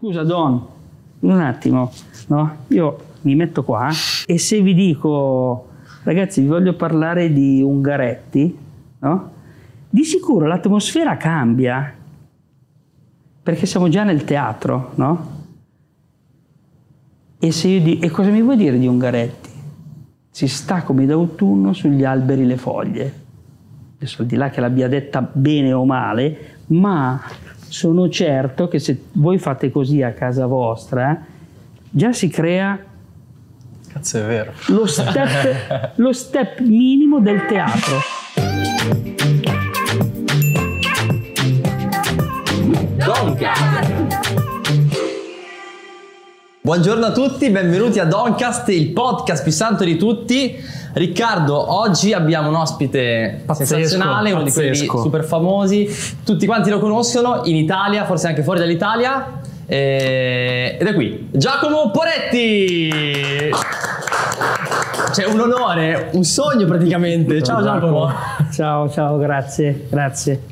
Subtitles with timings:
[0.00, 0.66] Scusa Don,
[1.20, 1.92] un attimo,
[2.28, 2.56] no?
[2.68, 3.90] Io mi metto qua
[4.24, 5.68] e se vi dico,
[6.04, 8.56] ragazzi, vi voglio parlare di Ungaretti,
[9.00, 9.30] no?
[9.90, 11.94] Di sicuro l'atmosfera cambia,
[13.42, 15.38] perché siamo già nel teatro, no?
[17.38, 19.50] E, se io di- e cosa mi vuoi dire di Ungaretti?
[20.30, 23.14] Si sta come d'autunno sugli alberi le foglie.
[23.96, 27.20] Adesso al di là che l'abbia detta bene o male, ma
[27.70, 31.24] sono certo che se voi fate così a casa vostra,
[31.88, 32.78] già si crea
[33.92, 34.52] Cazzo è vero.
[34.66, 37.98] lo step, lo step minimo del teatro.
[46.62, 50.56] Buongiorno a tutti, benvenuti a Doncast, il podcast più santo di tutti.
[50.92, 55.02] Riccardo, oggi abbiamo un ospite Pazzesco, sensazionale, uno di quelli pazzesco.
[55.02, 55.88] super famosi.
[56.24, 59.40] Tutti quanti lo conoscono in Italia, forse anche fuori dall'Italia.
[59.66, 63.50] Eh, ed è qui, Giacomo Poretti!
[65.12, 67.40] C'è un onore, un sogno praticamente.
[67.42, 68.12] Ciao Giacomo.
[68.52, 70.42] Ciao, ciao, grazie, grazie.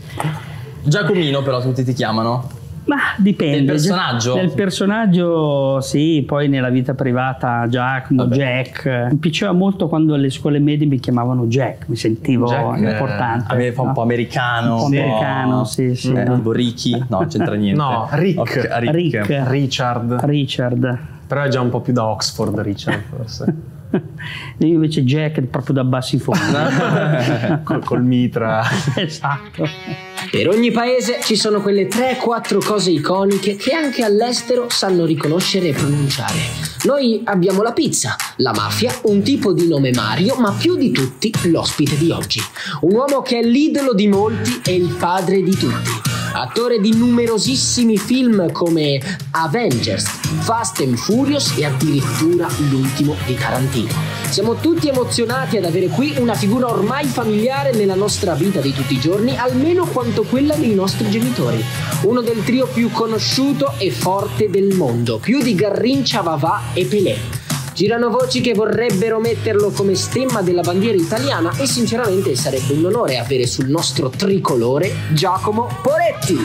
[0.82, 2.57] Giacomino però tutti ti chiamano.
[2.88, 3.56] Ma dipende.
[3.56, 4.34] Del personaggio?
[4.34, 8.34] Del personaggio, sì, poi nella vita privata Giacomo, Vabbè.
[8.34, 9.08] Jack.
[9.10, 13.52] Mi piaceva molto quando alle scuole medie mi chiamavano Jack, mi sentivo Jack, eh, importante.
[13.52, 13.92] a me fa un no?
[13.92, 14.74] po' americano.
[14.74, 16.12] Un po' americano, sì, sì.
[16.14, 16.36] Eh, no.
[16.36, 16.92] tipo Ricky.
[16.92, 17.78] No, non c'entra niente.
[17.78, 18.38] No, Rick.
[18.38, 19.26] Ok, Rick.
[19.26, 19.44] Rick.
[19.48, 20.20] Richard.
[20.22, 20.98] Richard.
[21.26, 23.54] Però è già un po' più da Oxford, Richard, forse.
[24.58, 26.40] Io invece Jack è proprio da bassi fondi.
[27.64, 28.62] col, col mitra.
[28.96, 30.07] esatto.
[30.30, 35.72] Per ogni paese ci sono quelle 3-4 cose iconiche che anche all'estero sanno riconoscere e
[35.72, 36.38] pronunciare.
[36.84, 41.32] Noi abbiamo la pizza, la mafia, un tipo di nome Mario, ma più di tutti
[41.44, 42.40] l'ospite di oggi.
[42.82, 46.07] Un uomo che è l'idolo di molti e il padre di tutti.
[46.32, 49.00] Attore di numerosissimi film come
[49.32, 50.04] Avengers,
[50.40, 53.92] Fast and Furious e addirittura l'ultimo di Tarantino.
[54.28, 58.94] Siamo tutti emozionati ad avere qui una figura ormai familiare nella nostra vita di tutti
[58.94, 61.64] i giorni, almeno quanto quella dei nostri genitori.
[62.02, 67.37] Uno del trio più conosciuto e forte del mondo, più di Garrincia Vavà e Pelé.
[67.78, 73.18] Girano voci che vorrebbero metterlo come stemma della bandiera italiana e sinceramente sarebbe un onore
[73.18, 76.36] avere sul nostro tricolore Giacomo Poretti.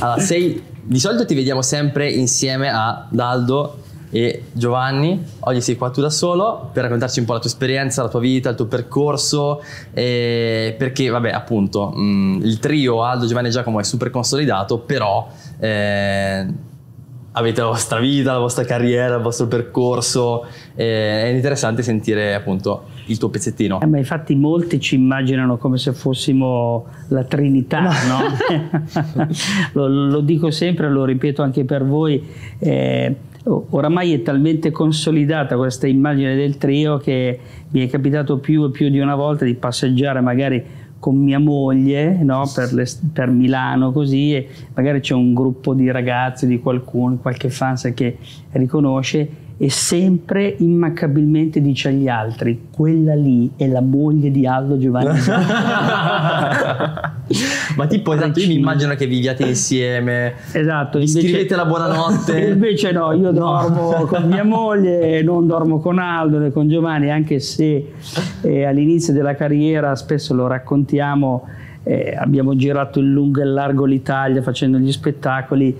[0.00, 3.76] Allora, sei, di solito ti vediamo sempre insieme a Daldo
[4.08, 5.22] e Giovanni.
[5.40, 8.20] Oggi sei qua tu da solo per raccontarci un po' la tua esperienza, la tua
[8.20, 9.62] vita, il tuo percorso.
[9.92, 15.28] eh, perché, vabbè, appunto, mh, il trio Aldo, Giovanni e Giacomo è super consolidato, però
[15.60, 16.70] eh,
[17.32, 20.46] avete la vostra vita, la vostra carriera, il vostro percorso.
[20.74, 23.80] eh, è interessante sentire appunto il tuo pezzettino.
[23.80, 29.28] Eh, ma infatti molti ci immaginano come se fossimo la Trinità, no?
[29.72, 32.22] lo, lo dico sempre, lo ripeto anche per voi,
[32.58, 37.38] eh, oramai è talmente consolidata questa immagine del trio che
[37.70, 40.64] mi è capitato più e più di una volta di passeggiare magari
[41.02, 42.48] con mia moglie no?
[42.54, 47.50] per, le- per Milano così e magari c'è un gruppo di ragazzi, di qualcuno, qualche
[47.50, 48.18] fan sai, che
[48.52, 55.18] riconosce e sempre immancabilmente dice agli altri quella lì è la moglie di Aldo Giovanni
[57.76, 60.34] Ma tipo, esatto, io mi immagino che viviate insieme.
[60.52, 62.38] esatto Vi scrivete la buonanotte.
[62.52, 67.40] invece no io dormo con mia moglie non dormo con Aldo né con Giovanni anche
[67.40, 67.92] se
[68.42, 71.46] eh, all'inizio della carriera spesso lo raccontiamo
[71.82, 75.76] eh, abbiamo girato in lungo e in largo l'Italia facendo gli spettacoli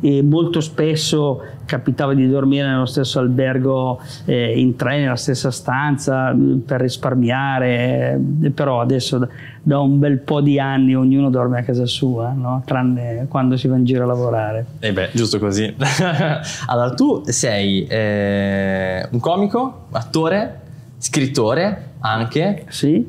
[0.00, 6.32] e molto spesso capitava di dormire nello stesso albergo eh, in tre, nella stessa stanza
[6.32, 9.26] mh, per risparmiare, eh, però adesso
[9.66, 12.62] da, un bel po' di anni ognuno dorme a casa sua, no?
[12.64, 14.64] tranne quando si va in giro a lavorare.
[14.78, 15.74] E beh, giusto così.
[16.66, 20.60] allora, tu sei eh, un comico, attore,
[20.98, 23.04] scrittore anche, Sì?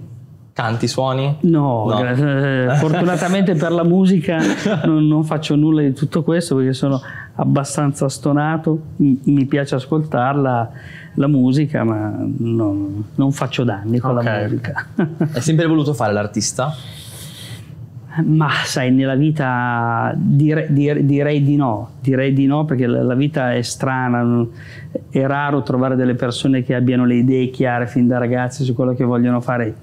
[0.53, 1.37] canti, suoni?
[1.41, 2.03] No, No.
[2.09, 4.39] eh, fortunatamente per la musica
[4.85, 6.99] non, non faccio nulla di tutto questo perché sono
[7.35, 10.71] abbastanza stonato, mi, mi piace ascoltarla
[11.17, 14.87] la musica, ma non, non faccio danni con Ok, la musica.
[15.33, 16.73] Hai sempre voluto fare l'artista?
[18.25, 23.13] Ma sai, nella vita dire- dire- direi di no, direi di no perché la, la
[23.13, 24.43] vita è strana,
[25.09, 28.95] è raro trovare delle persone che abbiano le idee chiare fin da ragazzi su quello
[28.95, 29.75] che vogliono fare.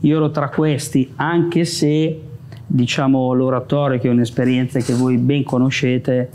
[0.00, 2.20] Io ero tra questi, anche se
[2.66, 6.30] diciamo l'oratorio, che è un'esperienza che voi ben conoscete,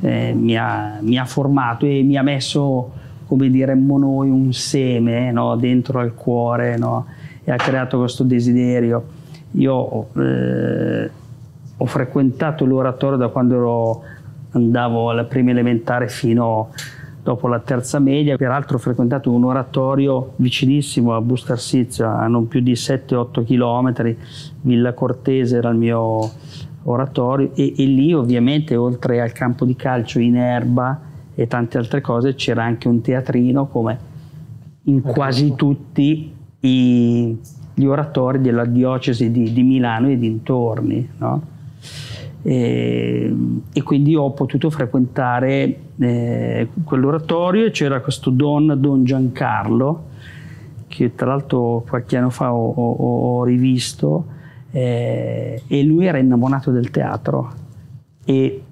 [0.00, 2.92] eh, mi, ha, mi ha formato e mi ha messo,
[3.26, 7.06] come diremmo noi, un seme no, dentro al cuore no,
[7.44, 9.04] e ha creato questo desiderio.
[9.52, 11.10] Io eh,
[11.76, 14.02] ho frequentato l'oratorio da quando ero
[14.50, 16.70] andavo alla prima elementare fino
[17.22, 22.60] dopo la terza media, peraltro ho frequentato un oratorio vicinissimo a Bustarsizio, a non più
[22.60, 24.16] di 7-8 km,
[24.60, 26.30] Villa Cortese era il mio
[26.84, 31.05] oratorio e, e lì ovviamente oltre al campo di calcio in erba
[31.38, 33.98] e tante altre cose c'era anche un teatrino come
[34.84, 37.38] in quasi tutti i,
[37.74, 41.10] gli oratori della diocesi di, di Milano e dintorni.
[41.18, 41.42] No?
[42.42, 43.34] E,
[43.70, 50.04] e, quindi ho potuto frequentare eh, quell'oratorio e c'era questo don, don Giancarlo,
[50.86, 54.26] che tra l'altro qualche anno fa ho, ho, ho rivisto,
[54.70, 57.52] eh, e lui era innamorato del teatro
[58.24, 58.62] e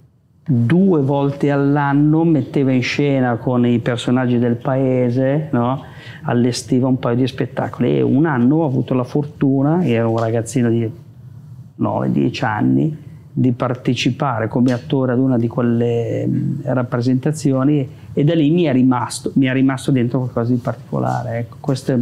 [0.46, 5.82] due volte all'anno metteva in scena con i personaggi del paese, no?
[6.22, 10.68] allestiva un paio di spettacoli e un anno ho avuto la fortuna, ero un ragazzino
[10.68, 10.90] di
[11.80, 12.96] 9-10 anni,
[13.36, 16.28] di partecipare come attore ad una di quelle
[16.62, 21.38] rappresentazioni e da lì mi è rimasto, mi è rimasto dentro qualcosa di particolare.
[21.38, 21.98] Ecco, questo è,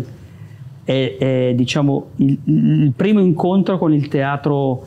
[0.85, 4.85] è, è diciamo, il, il, primo incontro con il teatro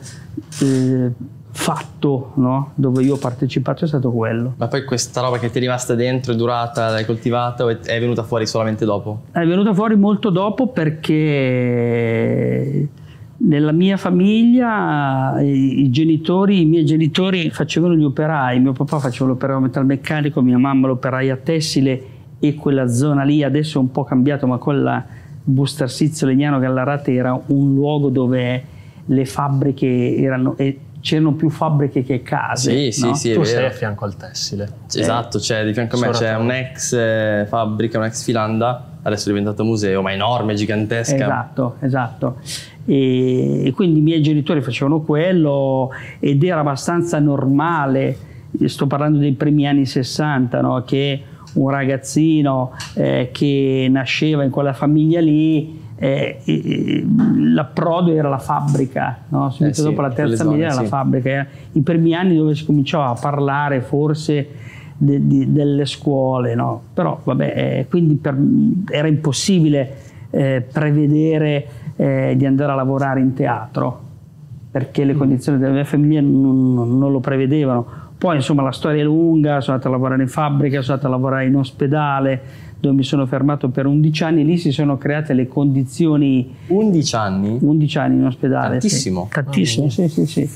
[0.62, 1.10] eh,
[1.56, 2.72] fatto, no?
[2.74, 4.52] dove io ho partecipato è stato quello.
[4.56, 7.98] Ma poi questa roba che ti è rimasta dentro è durata, l'hai coltivata o è
[7.98, 9.22] venuta fuori solamente dopo?
[9.32, 11.26] È venuta fuori molto dopo perché
[13.38, 19.30] nella mia famiglia i, i, genitori, i miei genitori facevano gli operai, mio papà faceva
[19.30, 22.04] l'operaio metalmeccanico, mia mamma l'operaia tessile
[22.38, 25.04] e quella zona lì adesso è un po' cambiato, ma quella
[25.42, 28.62] Bustarsizio Legnano Gallarate era un luogo dove
[29.06, 32.90] le fabbriche erano, e c'erano più fabbriche che case.
[32.90, 33.14] Sì, no?
[33.14, 33.34] sì, sì.
[33.34, 34.68] Tu sei a fianco al tessile.
[34.92, 39.62] Esatto, cioè di fianco a me c'è un'ex eh, fabbrica, un'ex filanda, adesso è diventato
[39.62, 41.14] museo, ma enorme, gigantesca.
[41.14, 42.36] Esatto, esatto
[42.84, 48.16] e, e quindi i miei genitori facevano quello ed era abbastanza normale,
[48.64, 50.82] sto parlando dei primi anni 60, no?
[50.84, 51.22] che
[51.54, 57.04] un ragazzino eh, che nasceva in quella famiglia lì, eh,
[57.36, 59.50] l'approdo era la fabbrica, no?
[59.50, 60.82] subito eh sì, dopo la terza media era sì.
[60.82, 64.48] la fabbrica, i primi anni dove si cominciava a parlare forse
[64.96, 66.82] de, de, delle scuole, no?
[66.92, 68.36] però vabbè, eh, quindi per,
[68.90, 69.96] era impossibile
[70.30, 71.66] eh, prevedere
[71.96, 74.02] eh, di andare a lavorare in teatro
[74.70, 75.18] perché le mm.
[75.18, 77.86] condizioni della mia famiglia non, non, lo prevedevano.
[78.18, 81.16] Poi insomma la storia è lunga, sono andato a lavorare in fabbrica, sono andato a
[81.16, 82.40] lavorare in ospedale
[82.78, 86.54] dove mi sono fermato per 11 anni, lì si sono create le condizioni...
[86.68, 87.58] 11 anni?
[87.60, 88.78] 11 anni in ospedale.
[88.78, 89.24] Tantissimo.
[89.24, 89.34] Sì.
[89.34, 89.90] Tantissimo, oh.
[89.90, 90.50] sì, sì, sì.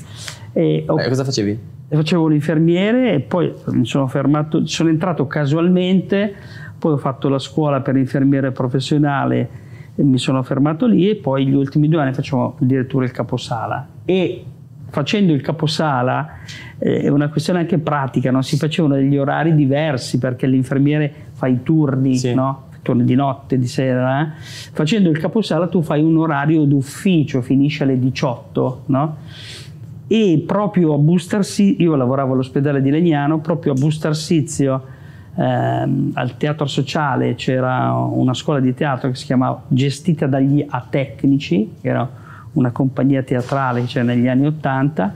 [0.53, 1.59] E, Beh, cosa facevi?
[1.89, 6.33] Facevo l'infermiere e poi mi sono fermato, sono entrato casualmente,
[6.79, 11.53] poi ho fatto la scuola per infermiere professionale mi sono fermato lì e poi gli
[11.53, 14.45] ultimi due anni facevo addirittura il caposala e
[14.89, 16.39] facendo il caposala
[16.77, 18.41] eh, è una questione anche pratica, no?
[18.41, 22.35] si facevano degli orari diversi perché l'infermiere fa i turni, sì.
[22.35, 22.69] no?
[22.83, 24.27] turni di notte, di sera, eh?
[24.71, 29.15] facendo il caposala tu fai un orario d'ufficio, finisce alle 18, no?
[30.07, 34.83] e proprio a Bustarsizio, io lavoravo all'ospedale di Legnano, proprio a Bustarsizio
[35.35, 41.75] ehm, al teatro sociale c'era una scuola di teatro che si chiamava gestita dagli atecnici,
[41.81, 42.07] che era
[42.53, 45.13] una compagnia teatrale che c'era negli anni Ottanta,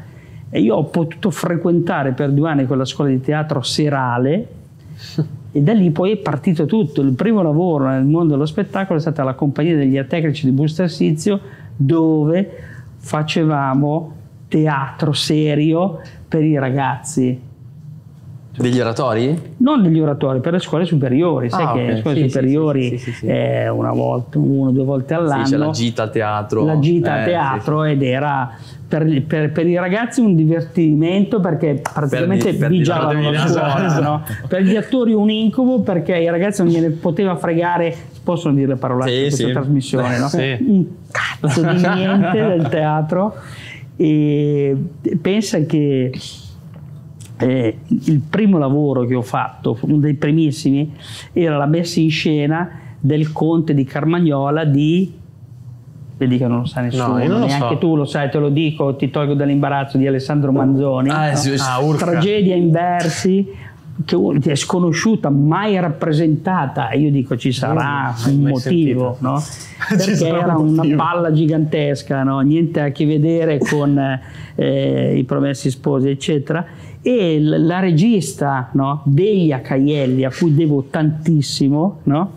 [0.50, 4.48] e io ho potuto frequentare per due anni quella scuola di teatro serale
[5.56, 7.00] e da lì poi è partito tutto.
[7.00, 11.40] Il primo lavoro nel mondo dello spettacolo è stata la compagnia degli atecnici di Bustarsizio
[11.78, 12.50] dove
[12.98, 14.14] facevamo
[14.50, 17.40] teatro serio per i ragazzi
[18.58, 19.54] degli oratori?
[19.58, 21.50] Non degli oratori, per le scuole superiori.
[21.50, 21.94] Sai ah, che okay.
[21.94, 25.44] le scuole sì, superiori sì, sì, eh, una volta, una o due volte all'anno.
[25.44, 26.66] C'è la gita al teatro.
[26.66, 28.58] La gita eh, al teatro ed era
[28.88, 34.00] per, per, per, i ragazzi un divertimento perché praticamente per, vigiavano la scuola.
[34.00, 34.24] No?
[34.48, 38.76] Per gli attori un incubo perché i ragazzi non gliene poteva fregare, possono dire le
[38.76, 40.30] parole sì, in questa trasmissione, no?
[40.34, 43.36] un cazzo di niente del teatro.
[43.98, 44.76] E
[45.22, 46.12] pensa che
[47.38, 50.94] eh, il primo lavoro che ho fatto, uno dei primissimi,
[51.34, 55.24] era la messa in scena del conte di Carmagnola di
[56.18, 57.77] vedi che non lo sa nessuno, no, neanche so.
[57.77, 61.10] tu lo sai, te lo dico, ti tolgo dall'imbarazzo di Alessandro Manzoni.
[61.10, 61.36] Ah, no?
[61.36, 63.74] sì, ah, Tragedia in versi
[64.04, 69.42] che è sconosciuta, mai rappresentata, io dico ci sarà un motivo, no?
[69.89, 72.39] perché era un una palla gigantesca, no?
[72.42, 74.20] niente a che vedere con
[74.56, 76.65] eh, i promessi sposi, eccetera
[77.08, 82.32] e la regista no, Deia Caielli, a cui devo tantissimo, no,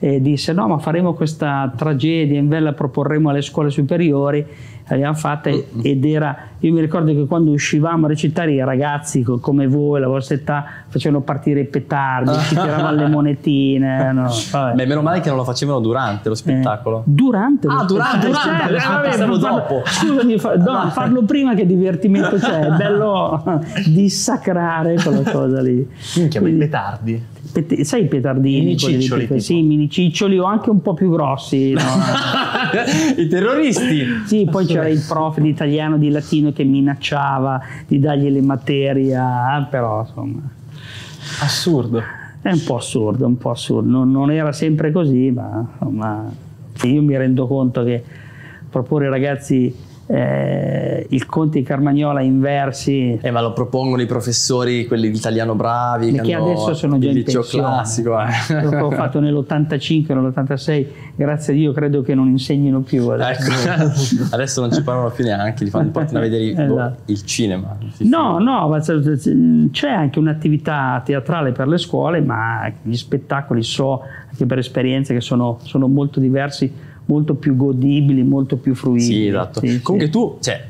[0.00, 4.44] eh, disse no ma faremo questa tragedia in vella, proporremo alle scuole superiori,
[4.92, 9.22] l'abbiamo fatta e- ed era, io mi ricordo che quando uscivamo a recitare i ragazzi
[9.22, 14.12] co- come voi, la vostra età, facevano partire i petardi, ci tiravano le monetine.
[14.12, 14.74] no, vabbè.
[14.74, 17.02] Beh, meno male che non lo facevano durante lo Eh, spettacolo.
[17.06, 19.82] durante lo Ah, durante, spettacolo, durante, certo, ah, pensavo dopo.
[19.86, 23.42] Scusami, fa- no, farlo prima che divertimento c'è, è bello
[23.86, 25.88] dissacrare quella cosa lì.
[26.16, 27.24] Minchia, ma i Quindi- petardi.
[27.52, 28.60] Pet- sai i petardini?
[28.60, 29.38] Mini ciccioli, tipo.
[29.38, 31.72] Sì, mini ciccioli o anche un po' più grossi.
[31.74, 31.80] no?
[33.16, 34.04] I terroristi.
[34.26, 39.14] Sì, poi c'era il prof di italiano, di latino che minacciava di dargli le materie,
[39.16, 40.40] a- però insomma
[41.42, 42.02] Assurdo.
[42.40, 43.88] è un po' assurdo, un po' assurdo.
[43.88, 46.30] Non, non era sempre così, ma insomma
[46.84, 48.02] io mi rendo conto che
[48.70, 49.74] proporre ai ragazzi
[50.06, 55.16] eh, il Conte di Carmagnola in versi Eh, ma lo propongono i professori, quelli di
[55.16, 57.64] italiano bravi, Perché hanno adesso sono già il in pensione.
[57.66, 58.20] classico.
[58.20, 58.26] eh.
[58.46, 63.08] quello che ho fatto nell'85, nell'86, grazie a Dio credo che non insegnino più.
[63.08, 63.50] adesso.
[63.50, 67.02] Ecco, adesso non ci parlano più neanche, li fanno portano a vedere boh, Esatto.
[67.12, 67.76] il cinema.
[67.98, 74.46] No, no, ma c'è anche un'attività teatrale per le scuole, ma gli spettacoli so anche
[74.46, 76.72] per esperienze che sono, sono molto diversi,
[77.12, 79.04] molto più godibili, molto più fruibili.
[79.04, 79.60] Sì, esatto.
[79.60, 80.12] Sì, Comunque sì.
[80.12, 80.64] tu, cioè,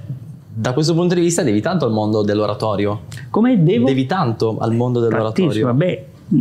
[0.54, 3.02] da questo punto di vista devi tanto al mondo dell'oratorio.
[3.30, 5.72] come devo Devi tanto al mondo dell'oratorio.
[5.72, 6.36] Beh, mh,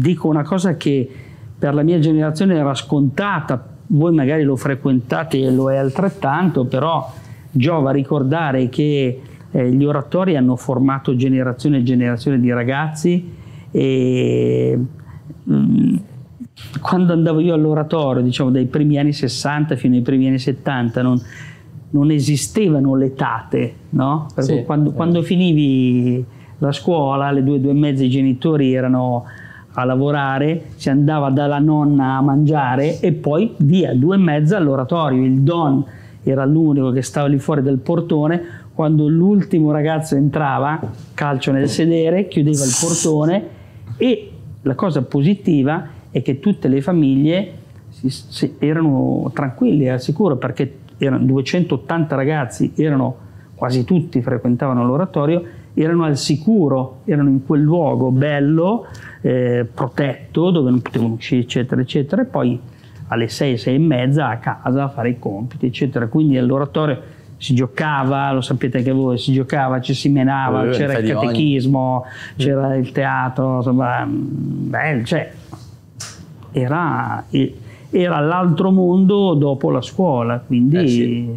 [0.00, 1.08] dico una cosa che
[1.58, 7.12] per la mia generazione era scontata, voi magari lo frequentate e lo è altrettanto, però
[7.50, 13.32] giova ricordare che eh, gli oratori hanno formato generazioni e generazioni di ragazzi
[13.70, 14.78] e
[15.42, 15.96] mh,
[16.80, 21.20] quando andavo io all'oratorio, diciamo dai primi anni 60 fino ai primi anni 70, non,
[21.90, 24.26] non esistevano le tate, no?
[24.34, 24.92] Perché Sì, quando, eh.
[24.92, 26.24] quando finivi
[26.58, 29.24] la scuola, alle due, due e mezza i genitori erano
[29.72, 35.24] a lavorare, si andava dalla nonna a mangiare e poi via, due e mezza all'oratorio.
[35.24, 35.84] Il don
[36.22, 38.58] era l'unico che stava lì fuori del portone.
[38.74, 40.80] Quando l'ultimo ragazzo entrava,
[41.14, 43.48] calcio nel sedere, chiudeva il portone
[43.96, 44.30] e
[44.62, 47.52] la cosa positiva è che tutte le famiglie
[48.58, 53.16] erano tranquilli, al sicuro, perché erano 280 ragazzi, erano
[53.54, 55.42] quasi tutti frequentavano l'oratorio,
[55.74, 58.86] erano al sicuro, erano in quel luogo bello,
[59.20, 62.58] eh, protetto, dove non potevano uscire, eccetera, eccetera, e poi
[63.08, 66.06] alle 6, 6 e mezza a casa a fare i compiti, eccetera.
[66.06, 70.98] Quindi all'oratorio si giocava, lo sapete anche voi, si giocava, ci si menava, Eh, c'era
[70.98, 71.26] il di ogni.
[71.26, 72.04] catechismo,
[72.36, 75.30] c'era il teatro, insomma, mm, bello, cioè,
[76.52, 77.24] era,
[77.90, 81.30] era l'altro mondo dopo la scuola, quindi Eh, sì.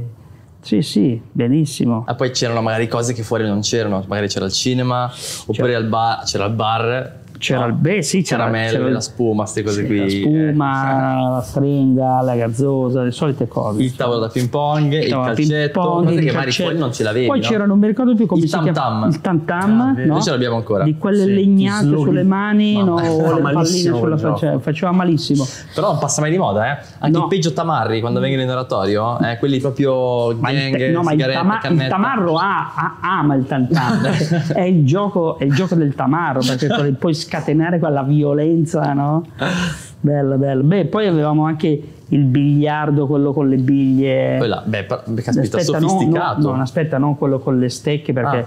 [0.62, 2.04] sì, sì, benissimo.
[2.08, 5.12] Ah, poi c'erano magari cose che fuori non c'erano, magari c'era il cinema,
[5.46, 9.02] oppure al bar, c'era il bar, C'era il beh, sì, c'era, caramelle, c'era il- la
[9.02, 9.98] spuma, queste cose sì, qui.
[9.98, 13.80] la spuma, la stringa, la gazzosa, le solite cose.
[13.82, 13.84] eh.
[13.84, 16.64] Il tavolo da ping pong, il Stava calcetto, ping pong, cose il che magari calcetto.
[16.70, 17.28] fuori non ce l'avevi.
[17.28, 17.48] Poi no?
[17.48, 19.08] c'era, non mi ricordo più come Il si tam chiama.
[19.08, 20.06] Il tam tam, Ah, no?
[20.06, 20.84] Noi ce l'abbiamo ancora.
[20.86, 25.46] Di quelle Sì, legnate sulle mani, Mamma, no, o le palline sulla faccia, faceva malissimo.
[25.76, 26.78] Però non passa mai di moda, eh?
[27.00, 27.26] Anche No.
[27.26, 29.38] i peggio tamarri quando vengono in oratorio, eh?
[29.38, 33.36] quelli proprio Ma il, gang, te- no, ma il, tama- il tamarro ha- ha- ama
[33.36, 34.02] il tam tam,
[34.54, 39.26] è, il gioco, è il gioco del tamarro, perché poi puoi scatenare quella violenza, no?
[40.00, 40.64] Bello, bello.
[40.64, 44.38] Beh, poi avevamo anche il biliardo, quello con le biglie.
[44.38, 46.42] Quella, beh, caspita, Aspetta, no, sofisticato.
[46.42, 48.46] No, no, aspetta, non quello con le stecche perché Ah.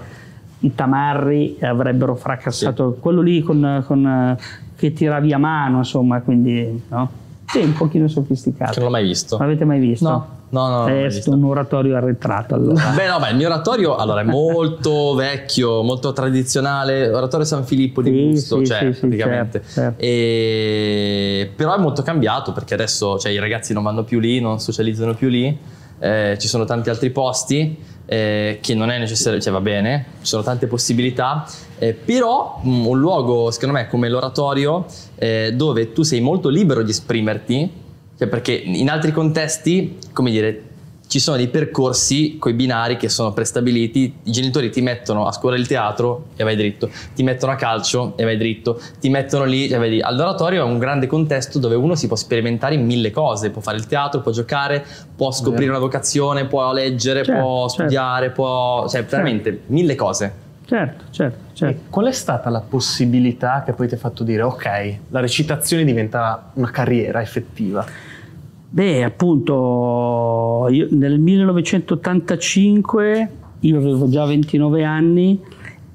[0.59, 4.37] i tamarri avrebbero fracassato quello lì con, con,
[4.75, 7.09] che tiravi a mano, insomma, quindi no?
[7.45, 8.71] Sì, un pochino sofisticato.
[8.71, 9.37] Che non l'ho mai visto.
[9.37, 10.09] L'avete mai visto?
[10.09, 12.89] No, no, no, È un oratorio arretrato allora.
[12.95, 17.09] Beh, no, beh, il mio oratorio allora, è molto vecchio, molto tradizionale.
[17.09, 19.61] Oratorio San Filippo di Sì, Busto, sì, cioè, sì, sì, praticamente.
[19.61, 20.01] certo, certo.
[20.03, 21.51] E...
[21.55, 25.13] Però è molto cambiato perché adesso cioè, i ragazzi non vanno più lì, non socializzano
[25.13, 25.57] più lì.
[25.99, 30.27] eh, ci sono tanti altri posti eh, che non è necessario, cioè va bene, ci
[30.27, 31.45] sono tante possibilità,
[31.79, 34.85] eh, però mh, un luogo secondo me come l'oratorio
[35.15, 37.71] eh, dove tu sei molto libero di esprimerti,
[38.17, 40.63] cioè perché in altri contesti, come dire,
[41.07, 45.55] ci sono dei percorsi coi binari che sono prestabiliti, i genitori ti mettono a scuola
[45.55, 49.67] il teatro e vai dritto, ti mettono a calcio e vai dritto, ti mettono lì
[49.69, 50.01] e vai lì.
[50.01, 53.77] All'oratorio è un grande contesto dove uno si può sperimentare in mille cose, può fare
[53.77, 57.83] il teatro, può giocare, può scoprire una vocazione, può leggere, Certo, può certo.
[57.83, 58.87] studiare, può...
[58.89, 60.45] cioè veramente mille cose.
[60.65, 61.79] Certo, certo, certo.
[61.79, 65.85] E qual è stata la possibilità che poi ti ha fatto dire ok, la recitazione
[65.85, 67.85] diventa una carriera effettiva?
[68.69, 73.29] Beh, appunto, io nel 1985
[73.61, 75.41] io avevo già 29 anni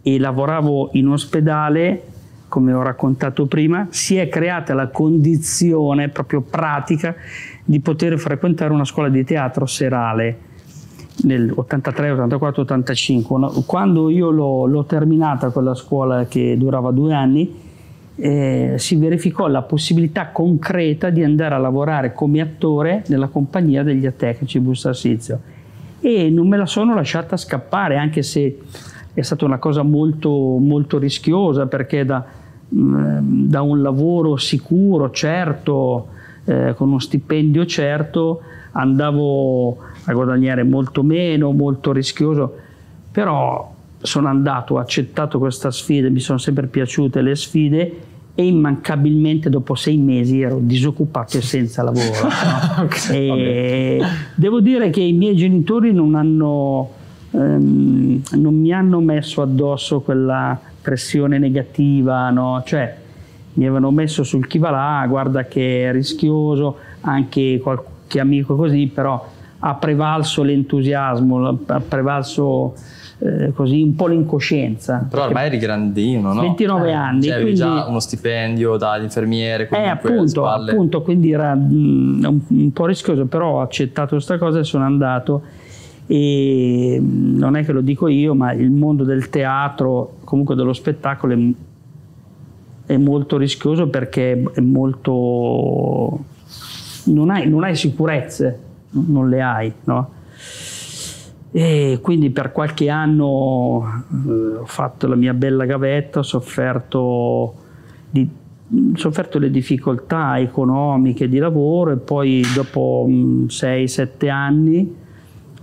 [0.03, 2.03] e lavoravo in ospedale,
[2.49, 7.15] come ho raccontato prima, si è creata la condizione proprio pratica
[7.65, 10.51] di poter frequentare una scuola di teatro serale.
[11.25, 13.39] nel 83, 84, 85.
[13.39, 13.51] No?
[13.67, 17.55] Quando io l'ho, l'ho, terminata quella scuola che durava due anni,
[18.17, 24.07] eh, si verificò la possibilità concreta di andare a lavorare come attore nella compagnia degli
[24.07, 25.41] Atecnici Bustarsizio
[26.01, 28.59] e non me la sono lasciata scappare, anche se
[29.15, 32.25] è stata una cosa molto, molto rischiosa perché da,
[32.75, 36.09] mm, da un lavoro sicuro, certo,
[36.45, 38.41] eh, con uno stipendio certo,
[38.73, 42.53] andavo a guadagnare molto meno, molto rischioso,
[43.13, 43.72] però
[44.03, 47.97] sono andato, ho accettato questa sfida, mi sono sempre piaciute le sfide
[48.35, 52.07] e immancabilmente dopo sei mesi ero disoccupato e senza lavoro.
[52.23, 52.85] No?
[52.85, 54.01] okay, e
[54.35, 56.91] devo dire che i miei genitori non, hanno,
[57.31, 62.63] ehm, non mi hanno messo addosso quella pressione negativa, no?
[62.65, 62.97] cioè
[63.55, 68.91] mi avevano messo sul chi va là, guarda che è rischioso, anche qualche amico così,
[68.93, 69.29] però
[69.59, 72.75] ha prevalso l'entusiasmo, ha prevalso
[73.25, 75.07] eh, così un po' l'incoscienza.
[75.09, 76.41] Però ormai eri grandino, no?
[76.41, 77.23] 29 eh, anni.
[77.23, 79.69] Cioè, avevi già uno stipendio dall'infermiere.
[79.71, 84.59] Eh, appunto, appunto, quindi era mm, un, un, po' rischioso, però ho accettato questa cosa
[84.59, 85.43] e sono andato.
[86.09, 90.73] E mm, non è che lo dico io, ma il mondo del teatro, comunque dello
[90.73, 96.25] spettacolo, è, è molto rischioso perché è molto...
[97.05, 98.59] non hai, non hai sicurezze,
[98.91, 100.11] non le hai, no?
[101.55, 107.55] E quindi per qualche anno eh, ho fatto la mia bella gavetta, ho sofferto,
[108.09, 108.27] di,
[108.95, 114.97] sofferto le difficoltà economiche di lavoro e poi dopo 6-7 mm, anni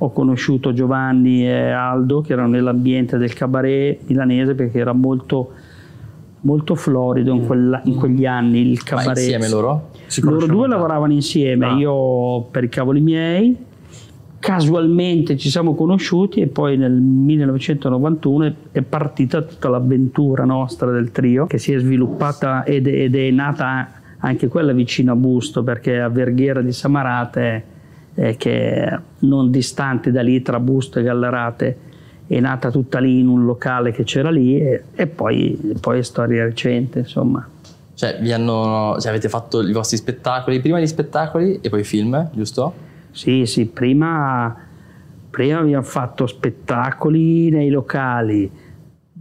[0.02, 5.50] ho conosciuto Giovanni e Aldo che erano nell'ambiente del cabaret milanese perché era molto,
[6.42, 9.16] molto florido in, quella, in, quegli anni il cabaret.
[9.16, 9.90] Ma insieme loro?
[10.22, 11.74] loro due lavoravano insieme, ah.
[11.74, 13.68] io per i cavoli miei
[14.40, 21.46] casualmente ci siamo conosciuti e poi nel 1991 è partita tutta l'avventura nostra del trio
[21.46, 26.08] che si è sviluppata ed, ed è nata anche quella vicino a Busto perché a
[26.08, 27.64] Verghiera di Samarate
[28.16, 31.78] eh, che è non distante da lì tra Busto e Gallerate
[32.26, 36.04] è nata tutta lì in un locale che c'era lì e, e poi, poi, è
[36.04, 37.46] storia recente insomma
[37.94, 42.30] cioè, vi hanno, cioè avete fatto i vostri spettacoli prima gli spettacoli e poi film
[42.34, 42.88] giusto?
[43.12, 44.56] Sì, sì, prima,
[45.30, 48.50] prima abbiamo fatto spettacoli nei locali,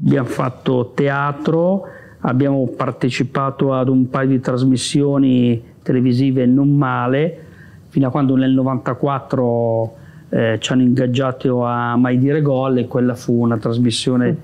[0.04, 1.86] abbiamo fatto teatro,
[2.20, 7.44] abbiamo partecipato ad un paio di trasmissioni televisive non male,
[7.88, 9.96] fino a quando nel 94
[10.28, 14.36] eh, ci hanno ingaggiato a Mai dire gol e quella fu una trasmissione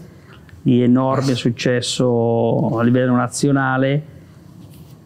[0.62, 4.12] di enorme successo a livello nazionale.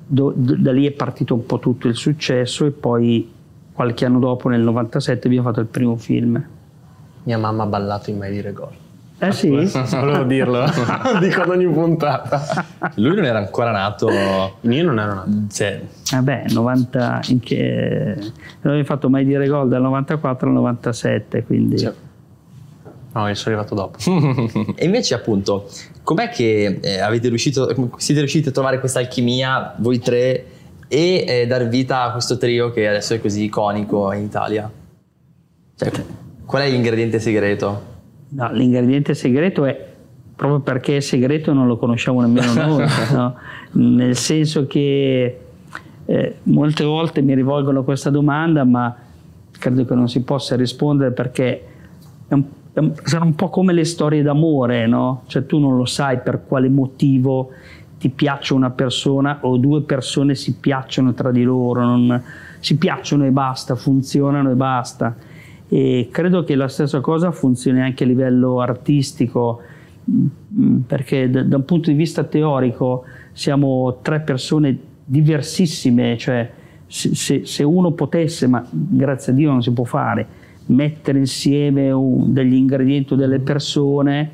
[0.07, 3.37] Do, da lì è partito un po' tutto il successo e poi
[3.79, 6.45] qualche anno dopo, nel 97, abbiamo fatto il primo film.
[7.23, 8.73] Mia mamma ha ballato in Mai dire gol.
[9.21, 9.51] Eh sì?
[9.91, 10.65] Volevo dirlo,
[11.23, 12.65] dico ad ogni puntata.
[12.97, 14.09] Lui non era ancora nato.
[14.11, 15.31] Io non ero nato.
[15.51, 15.79] Sì.
[16.11, 18.17] Vabbè, 90, in che...
[18.17, 21.79] non avevi fatto mai dire gol dal 94 al 97, quindi...
[21.79, 21.93] Sì.
[23.13, 23.99] No, io sono arrivato dopo.
[24.75, 25.69] e invece appunto,
[26.03, 30.47] com'è che eh, avete riuscito, siete riusciti a trovare questa alchimia, voi tre,
[30.89, 34.71] e eh, dar vita a questo trio che adesso è così iconico in Italia.
[35.77, 35.91] Cioè,
[36.45, 37.83] qual è l'ingrediente segreto?
[38.31, 39.87] No, l'ingrediente segreto è
[40.35, 43.35] proprio perché è segreto non lo conosciamo nemmeno noi, no?
[43.73, 45.39] nel senso che
[46.05, 48.97] eh, molte volte mi rivolgono questa domanda, ma
[49.51, 51.63] credo che non si possa rispondere perché
[52.29, 55.25] è un, è un, sono un po' come le storie d'amore, no?
[55.27, 57.51] Cioè tu non lo sai per quale motivo
[57.99, 62.23] ti piaccia una persona o due persone si piacciono tra di loro, non,
[62.61, 65.17] si piacciono e basta, funzionano e basta.
[65.69, 69.61] E credo che la stessa cosa funzioni anche a livello artistico,
[70.11, 76.51] mm, perché da, da un punto di vista teorico siamo tre persone diversissime, cioè
[76.87, 80.27] se, se, se, uno potesse, ma grazie a Dio non si può fare,
[80.67, 84.31] mettere insieme un, degli ingredienti o delle persone,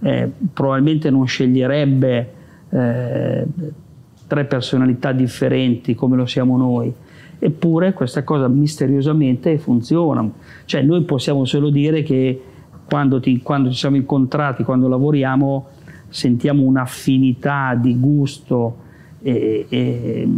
[0.00, 2.34] eh, probabilmente non sceglierebbe
[2.76, 3.46] eh,
[4.26, 6.92] tre personalità differenti come lo siamo noi.
[7.38, 10.28] Eppure questa cosa misteriosamente funziona.
[10.64, 12.42] Cioè noi possiamo solo dire che
[12.86, 15.66] quando, ti, quando ci siamo incontrati, quando lavoriamo,
[16.08, 18.84] sentiamo un'affinità di gusto
[19.20, 20.28] e, e,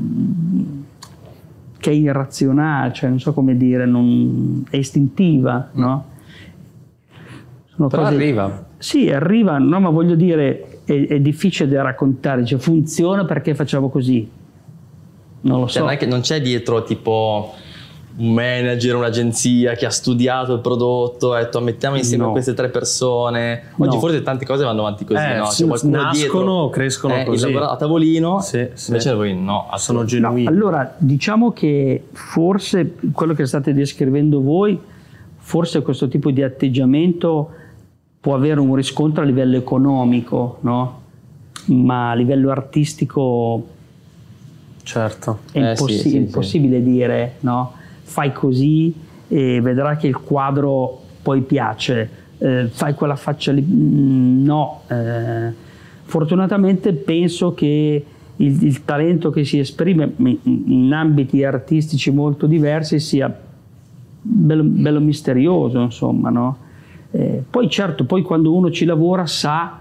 [1.79, 6.05] che è irrazionale, cioè non so come dire, non, è istintiva, no?
[7.66, 8.66] Sono Però cose, arriva.
[8.79, 13.88] Sì, arriva, no, ma voglio dire, è, è difficile da raccontare, cioè funziona perché facciamo
[13.90, 14.29] così.
[15.40, 15.85] Non lo cioè, so.
[15.87, 17.55] Non, che, non c'è dietro tipo
[18.16, 22.33] un manager, un'agenzia che ha studiato il prodotto, ha detto mettiamo insieme No.
[22.33, 23.62] queste tre persone.
[23.77, 24.01] Oggi No.
[24.01, 25.48] forse tante cose vanno avanti così, Eh, no?
[25.68, 27.55] qualcuno nascono, dietro, crescono eh, così.
[27.55, 28.90] a tavolino, Sì, sì.
[28.90, 30.18] invece voi no, Sono assolutamente.
[30.20, 30.46] No, genuini.
[30.48, 34.77] allora, diciamo che forse quello che state descrivendo voi,
[35.37, 37.51] forse questo tipo di atteggiamento
[38.20, 41.00] può avere un riscontro a livello economico, no?
[41.66, 43.66] ma a livello artistico
[44.83, 45.38] Certo.
[45.52, 46.16] è Eh, impossi- sì, sì, sì.
[46.16, 47.72] impossibile dire no?
[48.02, 48.92] fai così
[49.28, 54.83] e vedrà che il quadro poi piace, Eh, fai quella faccia lì, Mm, no.
[54.87, 55.52] Eh,
[56.04, 58.04] fortunatamente penso che
[58.37, 63.37] il, il talento che si esprime in, in ambiti artistici molto diversi sia
[64.22, 66.57] bello, bello misterioso, insomma, no?
[67.10, 69.80] Eh, poi certo, poi quando uno ci lavora sa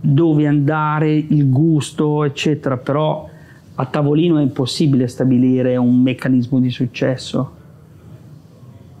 [0.00, 3.28] dove andare, il gusto, eccetera, però
[3.76, 7.52] a tavolino è impossibile stabilire un meccanismo di successo.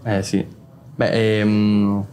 [0.02, 0.44] Eh sì.
[0.96, 2.06] Beh, ehm,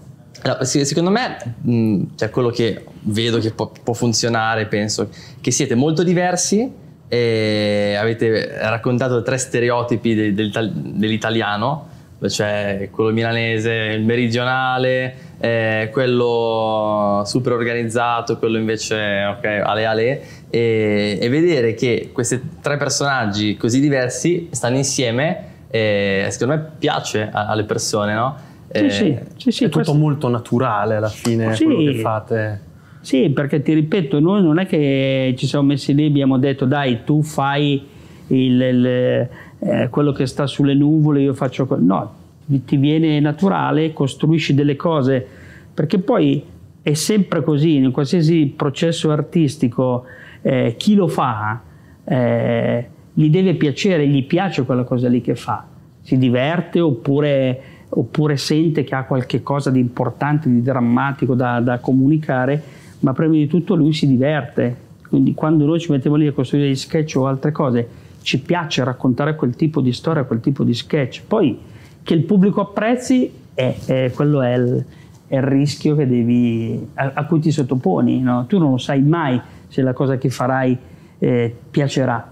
[0.43, 5.75] allora, secondo me, mh, cioè quello che vedo che può, può funzionare, penso, che siete
[5.75, 6.69] molto diversi
[7.07, 11.88] e avete raccontato tre stereotipi de- del- dell'italiano,
[12.29, 21.17] cioè quello milanese, il meridionale, eh, quello super organizzato, quello invece, ok, ale ale, e,
[21.21, 27.47] e vedere che questi tre personaggi così diversi stanno insieme, eh, secondo me piace a-
[27.47, 28.36] alle persone, no?
[28.71, 31.63] Sì, Eh, sì, sì, sì, è tutto questo- molto naturale alla fine Sì.
[31.65, 32.62] quello che fate.
[33.01, 36.65] Sì, perché ti ripeto, noi non è che ci siamo messi lì e abbiamo detto
[36.65, 37.84] dai tu fai
[38.27, 39.27] il- il,
[39.63, 41.84] eh, quello che sta sulle nuvole, io faccio quello.
[41.84, 42.13] No,
[42.45, 45.26] ti- ti viene naturale, costruisci delle cose,
[45.74, 46.43] perché poi
[46.82, 50.06] è sempre così, in qualsiasi processo artistico,
[50.41, 51.62] eh, chi lo fa
[52.04, 55.65] eh, gli deve piacere, gli piace quella cosa lì che fa,
[56.02, 61.78] si diverte oppure, oppure sente che ha qualche cosa di importante, di drammatico da, da
[61.78, 62.62] comunicare,
[63.00, 64.89] ma prima di tutto lui si diverte.
[65.08, 67.88] Quindi quando noi ci mettiamo lì a costruire gli sketch o altre cose,
[68.21, 71.23] ci piace raccontare quel tipo di storia, quel tipo di sketch.
[71.27, 71.60] Poi
[72.03, 74.86] che il pubblico apprezzi, è, è- quello è il,
[75.27, 78.19] è il rischio che devi, a, a cui ti sottoponi.
[78.21, 78.45] no?
[78.47, 80.77] Tu non lo sai mai se la cosa che farai
[81.19, 82.29] eh, piacerà.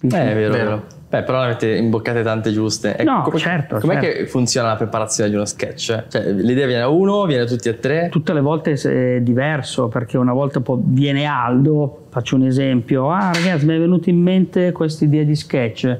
[0.00, 0.82] Eh, è vero, Vero.
[1.12, 2.96] Beh, però ne avete imboccate tante giuste.
[2.96, 4.18] E No, come, certo, Com'è certo.
[4.18, 6.04] che funziona la preparazione di uno sketch?
[6.08, 8.08] Cioè, l'idea viene a uno, viene a tutti e tre?
[8.10, 13.30] Tutte le volte è diverso perché una volta po- viene Aldo, faccio un esempio, ah
[13.30, 15.98] ragazzi mi è venuta in mente questa idea di sketch,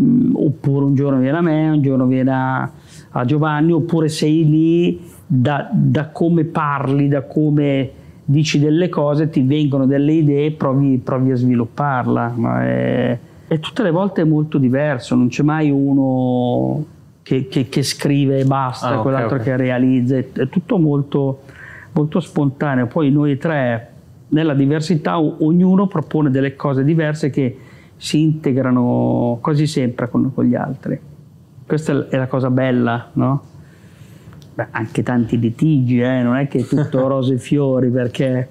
[0.00, 2.70] Mm, oppure un giorno viene a me, un giorno viene a,
[3.10, 7.90] a Giovanni, oppure sei lì da, da come parli, da come
[8.24, 13.82] dici delle cose, ti vengono delle idee, provi, provi a svilupparla, ma è, è tutte
[13.82, 16.84] le volte molto diverso, non c'è mai uno
[17.22, 19.42] che, che- che scrive e basta, Ah, quell'altro ok.
[19.42, 21.40] che realizza, è, è tutto molto,
[21.92, 22.86] molto spontaneo.
[22.86, 23.92] Poi noi tre,
[24.28, 27.58] nella diversità, o- ognuno propone delle cose diverse che
[27.96, 30.98] si integrano quasi sempre con, con gli altri.
[31.66, 33.42] Questa è la cosa bella, no?
[34.54, 38.48] Beh, anche tanti litigi, eh, non è che è tutto rose e fiori, perché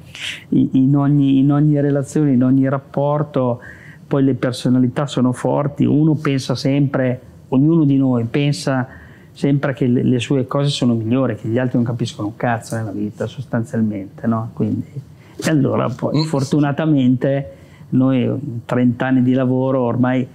[0.50, 3.60] in ogni, in ogni relazione, in ogni rapporto,
[4.08, 8.88] poi le personalità sono forti, uno pensa sempre, ognuno di noi pensa
[9.34, 12.76] sempre che le, le sue cose sono migliori, che gli altri non capiscono un cazzo
[12.76, 14.50] nella vita, sostanzialmente, no?
[14.54, 14.88] Quindi,
[15.36, 17.52] e allora poi, fortunatamente,
[17.90, 20.28] noi in 30 anni di lavoro ormai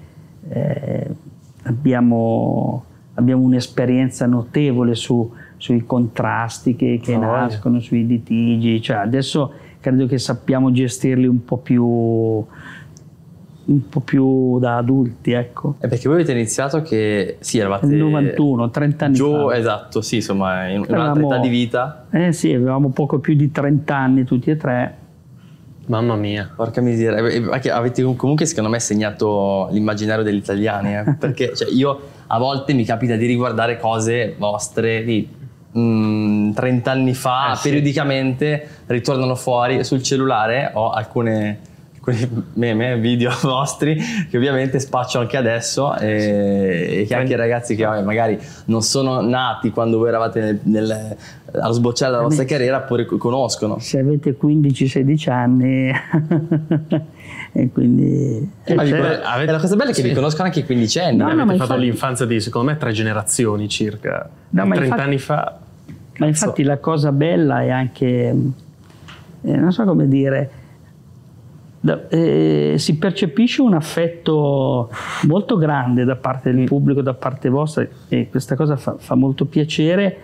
[0.48, 1.10] eh,
[1.62, 7.26] abbiamo, abbiamo un'esperienza notevole su- sui contrasti che, che voglia.
[7.26, 12.44] nascono, sui litigi, cioè adesso credo che sappiamo gestirli un po' più,
[13.64, 15.76] un po' più da adulti, ecco.
[15.78, 19.56] È perché voi avete iniziato che sì, eravate Nel 91, 30 anni giù, fa.
[19.56, 22.06] esatto, sì, insomma, in un'altra Eravamo- età di vita.
[22.10, 24.96] Eh sì, avevamo poco più di 30 anni tutti e tre.
[25.86, 26.50] Mamma mia.
[26.54, 31.54] Porca miseria, E- e- anche avete comunque secondo me segnato l'immaginario degli italiani, eh, perché
[31.54, 35.28] cioè, io a volte mi capita di riguardare cose vostre di
[35.76, 37.68] mm, 30 anni fa, Eh, sì.
[37.68, 41.58] periodicamente ritornano fuori sul cellulare, ho alcune,
[42.04, 43.96] alcuni meme, video vostri
[44.28, 49.20] che ovviamente spaccio anche adesso e, e che anche i ragazzi che magari non sono
[49.20, 51.16] nati quando voi eravate nel- nel-
[51.54, 53.78] allo sbocciare della vostra carriera pure conoscono.
[53.78, 55.90] Se avete 15-16 anni
[57.52, 58.50] e quindi...
[58.64, 60.08] Eh, ma cioè, e la cosa bella è che sì.
[60.08, 61.18] vi conoscono anche i quindicenni.
[61.18, 64.28] No, no, Avete fatto infatti- l'infanzia di, secondo me, tre generazioni circa.
[64.48, 65.58] No, ma 30 infatti- anni fa.
[66.18, 68.34] Ma infatti la cosa bella è anche,
[69.42, 70.50] eh, non so come dire,
[72.08, 74.88] eh, si percepisce un affetto
[75.26, 79.46] molto grande da parte del pubblico, da parte vostra e questa cosa fa, fa molto
[79.46, 80.18] piacere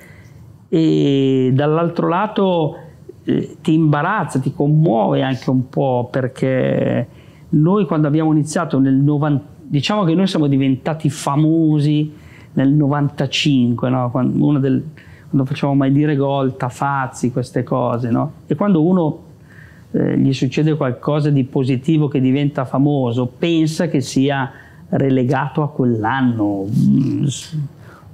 [0.69, 2.77] e dall'altro lato
[3.25, 7.07] eh, ti imbarazza, ti commuove anche un po' perché
[7.51, 12.13] noi quando abbiamo iniziato nel 90, diciamo che noi siamo diventati famosi
[12.53, 14.11] nel 95, no?
[14.11, 14.85] quando, del-
[15.29, 18.33] quando facciamo mai dire gol, tafazzi, queste cose, no?
[18.47, 19.27] e quando uno
[19.93, 24.51] eh, gli succede qualcosa di positivo che diventa famoso, pensa che sia
[24.91, 27.27] relegato a quell'anno mm,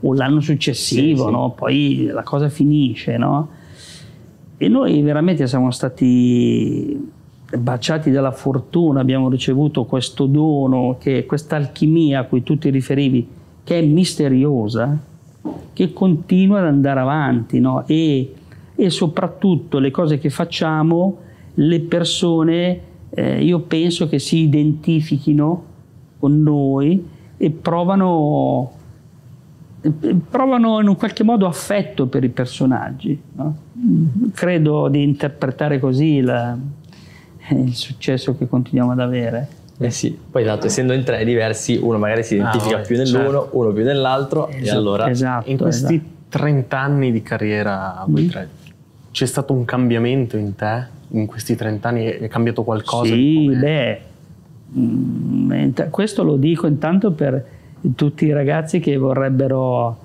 [0.00, 1.30] o l'anno successivo, Sì, sì.
[1.30, 1.50] no?
[1.56, 3.16] poi la cosa finisce.
[3.16, 3.48] No?
[4.56, 7.12] E noi veramente siamo stati
[7.56, 13.26] baciati dalla fortuna, abbiamo ricevuto questo dono, questa alchimia a cui tu ti riferivi,
[13.62, 14.96] che è misteriosa,
[15.72, 17.84] che continua ad andare avanti, no?
[17.86, 18.34] e,
[18.74, 21.18] e soprattutto le cose che facciamo,
[21.54, 25.64] le persone, eh, io penso che si identifichino
[26.18, 28.72] con noi e provano,
[30.30, 33.20] provano in un qualche modo affetto per i personaggi.
[33.34, 33.56] no?
[34.32, 36.56] Credo di interpretare così la-
[37.48, 39.48] eh, il successo che continuiamo ad avere.
[39.78, 43.42] Eh sì, poi esatto, essendo in tre diversi, uno magari si identifica Ah, più nell'uno,
[43.42, 43.58] certo.
[43.58, 46.08] uno più nell'altro, e allora esatto, In questi esatto.
[46.30, 48.28] 30 anni di carriera a voi Mm.
[48.28, 48.48] tre,
[49.10, 50.86] c'è stato un cambiamento in te?
[51.10, 53.12] In questi 30 anni è cambiato qualcosa?
[53.14, 54.00] Sì, beh,
[54.76, 57.44] mm, questo lo dico intanto per
[57.94, 59.98] tutti i ragazzi che vorrebbero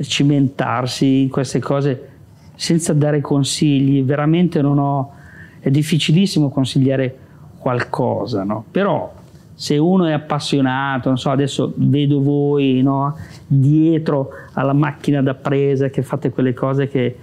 [0.00, 2.08] cimentarsi in queste cose
[2.54, 4.02] senza dare consigli.
[4.02, 5.12] Veramente non ho,
[5.60, 7.16] è difficilissimo consigliare
[7.58, 8.64] qualcosa, no?
[8.70, 9.20] Però
[9.54, 13.16] se uno è appassionato, non so, adesso vedo voi no?
[13.46, 17.16] dietro alla macchina da presa che fate quelle cose che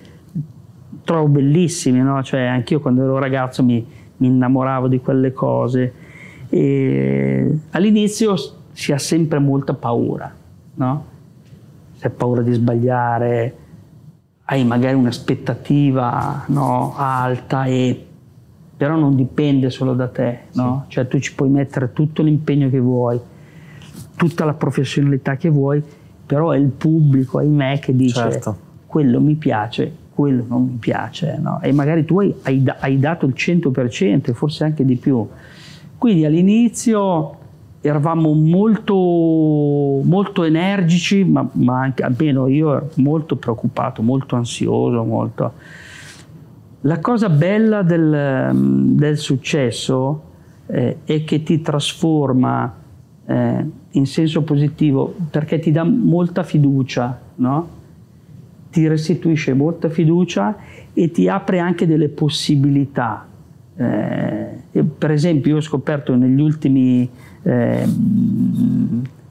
[1.04, 2.21] trovo bellissime, no?
[2.23, 3.86] Cioè, anch'io quando ero ragazzo mi,
[4.17, 5.93] mi innamoravo di quelle cose.
[6.49, 8.36] E all'inizio
[8.71, 10.34] si ha sempre molta paura,
[10.75, 11.06] no?
[11.95, 13.56] Si ha paura di sbagliare,
[14.45, 18.06] hai magari un'aspettativa no, alta, e,
[18.75, 20.86] però non dipende solo da te, no?
[20.88, 23.19] Cioè tu ci puoi mettere tutto l'impegno che vuoi,
[24.15, 25.84] tutta la professionalità che vuoi,
[26.25, 28.58] però è il pubblico, ahimè, che dice Certo.
[28.88, 31.62] quello mi piace, quello non mi piace, no?
[31.62, 35.25] e magari tu hai, hai da- hai dato il 100% e forse anche di più.
[35.97, 37.38] Quindi all'inizio
[37.79, 38.93] eravamo molto,
[40.03, 45.53] molto energici, ma, ma anche, almeno io ero molto preoccupato, molto ansioso, molto...
[46.82, 50.23] La cosa bella del, del successo
[50.65, 52.75] eh, è che ti trasforma
[53.25, 57.77] eh, in senso positivo perché ti dà molta fiducia, no?
[58.71, 60.55] Ti restituisce molta fiducia
[60.93, 63.25] e ti apre anche delle possibilità.
[63.75, 67.10] Eh, per esempio, io ho scoperto negli ultimi
[67.43, 67.88] eh,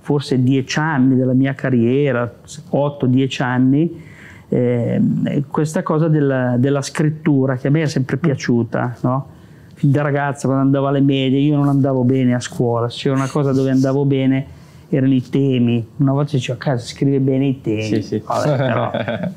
[0.00, 2.32] forse dieci anni della mia carriera,
[2.70, 4.02] 8-10 anni,
[4.48, 5.02] eh,
[5.48, 9.26] questa cosa della, della scrittura che a me è sempre piaciuta, no?
[9.74, 13.28] Fin da ragazza, quando andavo alle medie, io non andavo bene a scuola, c'era una
[13.28, 14.46] cosa dove andavo bene
[14.88, 15.86] erano i temi.
[15.96, 18.22] Una volta dicevo, a casa scrive bene i temi, Sì, sì.
[18.24, 18.90] Vabbè, però,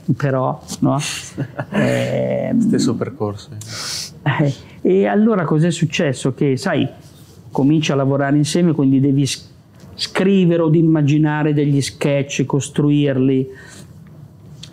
[0.18, 1.00] però, no?
[1.72, 3.50] Eh, Stesso percorso.
[4.24, 6.34] eh, e allora cos'è successo?
[6.34, 6.88] Che sai,
[7.52, 9.28] cominci a lavorare insieme, quindi devi
[9.96, 13.50] scrivere o immaginare degli sketch, costruirli.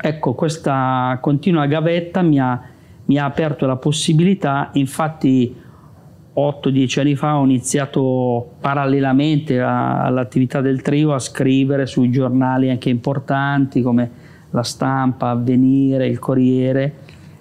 [0.01, 2.63] Ecco, questa continua gavetta mi ha,
[3.07, 5.55] mi ha aperto la possibilità, infatti
[6.39, 12.91] 8-10 anni fa ho iniziato parallelamente a- all'attività del trio a scrivere sui giornali anche
[12.91, 14.11] importanti come
[14.51, 16.93] La Stampa, Avvenire, Il Corriere,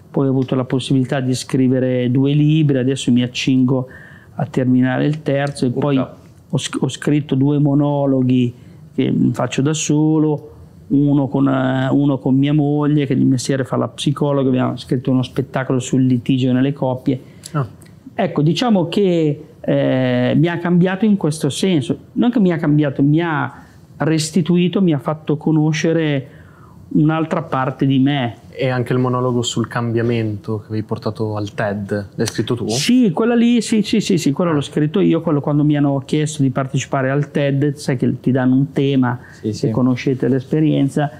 [0.09, 3.87] poi ho avuto la possibilità di scrivere due libri, adesso mi accingo
[4.35, 6.17] a terminare il terzo e poi ho,
[6.49, 8.53] ho scritto due monologhi
[8.95, 10.53] che faccio da solo,
[10.87, 15.11] uno con, eh, uno con mia moglie che di mestiere fa la psicologa, abbiamo scritto
[15.11, 17.19] uno spettacolo sul litigio nelle coppie.
[17.53, 17.67] Ah,
[18.19, 23.03] Ecco, diciamo che eh, mi ha cambiato in questo senso, non che mi ha cambiato,
[23.03, 23.63] mi ha
[23.97, 26.27] restituito, mi ha fatto conoscere
[26.89, 28.37] un'altra parte di me.
[28.49, 32.67] E anche il monologo sul cambiamento che avevi portato al TED, l'hai scritto tu?
[32.69, 36.01] Sì, quella lì, sì, sì, sì, sì, quello l'ho scritto io, quello quando mi hanno
[36.03, 39.69] chiesto di partecipare al TED, sai che ti danno un tema, Sì, se sì.
[39.69, 41.11] conoscete l'esperienza,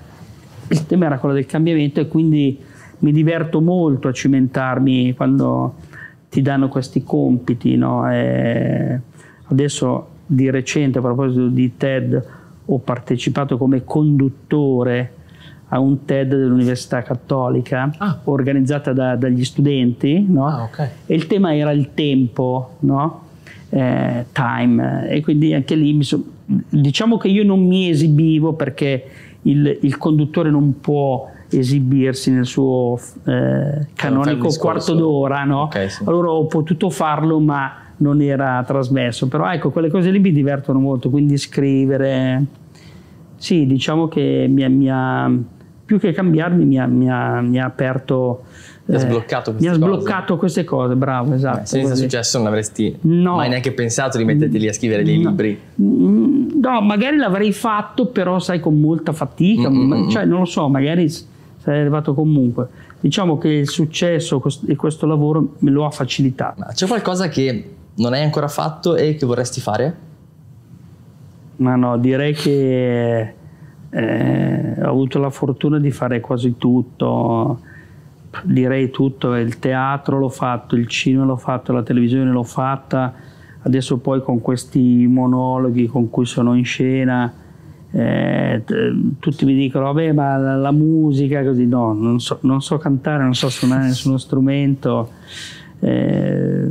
[0.70, 2.58] il tema era quello del cambiamento e quindi
[3.00, 5.76] mi diverto molto a cimentarmi quando
[6.30, 7.76] ti danno questi compiti.
[7.76, 8.10] No?
[8.12, 9.00] E
[9.46, 12.26] adesso di recente, a proposito di TED,
[12.66, 15.13] ho partecipato come conduttore
[15.70, 18.20] a un TED dell'Università Cattolica Ah.
[18.26, 20.48] organizzata da- dagli studenti no?
[20.48, 20.90] Ah, ok.
[21.06, 23.24] e il tema era il tempo, no?
[23.70, 29.06] eh, Time e quindi anche lì so, diciamo che io non mi esibivo perché
[29.42, 35.64] il, il conduttore non può esibirsi nel suo eh, canonico quarto d'ora, no?
[35.64, 36.04] Okay, sì.
[36.06, 40.80] allora ho potuto farlo ma non era trasmesso, però ecco quelle cose lì mi divertono
[40.80, 42.44] molto, quindi scrivere,
[43.38, 45.32] sì diciamo che mi, mi ha,
[45.86, 48.44] più che cambiarmi mi ha, mi ha, mi ha aperto
[48.86, 49.92] Mi ha sbloccato mi queste ha cose.
[49.92, 51.62] sbloccato queste cose, bravo, esatto.
[51.62, 52.02] Eh, se non è così.
[52.04, 53.36] successo non avresti No.
[53.36, 55.30] mai neanche pensato di metterti lì a scrivere dei No.
[55.30, 55.60] libri.
[55.82, 60.10] Mm, No, magari l'avrei fatto, però sai con molta fatica, Mm, mm, ma- mm.
[60.10, 61.08] cioè non lo so, magari
[61.67, 62.69] sarei arrivato comunque.
[63.01, 66.62] Diciamo che il successo e questo lavoro me lo ha facilitato.
[66.62, 69.95] Ma c'è qualcosa che non hai ancora fatto e che vorresti fare?
[71.58, 73.34] Ma no, direi che
[73.89, 77.60] eh, ho avuto la fortuna di fare quasi tutto,
[78.43, 83.13] direi tutto, il teatro l'ho fatto, il cinema l'ho fatto, la televisione l'ho fatta,
[83.63, 87.34] adesso poi con questi monologhi con cui sono in scena,
[87.91, 88.63] eh,
[89.19, 93.23] tutti mi dicono, vabbè ma la, la musica così, no, non so, non so cantare,
[93.23, 95.12] non so suonare nessuno strumento.
[95.80, 96.67] Eh,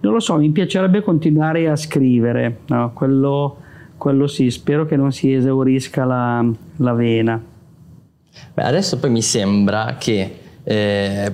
[0.00, 2.92] non lo so, mi piacerebbe continuare a scrivere, no?
[2.92, 3.56] quello,
[3.96, 6.46] quello sì, spero che non si esaurisca la,
[6.76, 7.42] la vena.
[8.54, 11.32] Beh, adesso poi mi sembra che eh,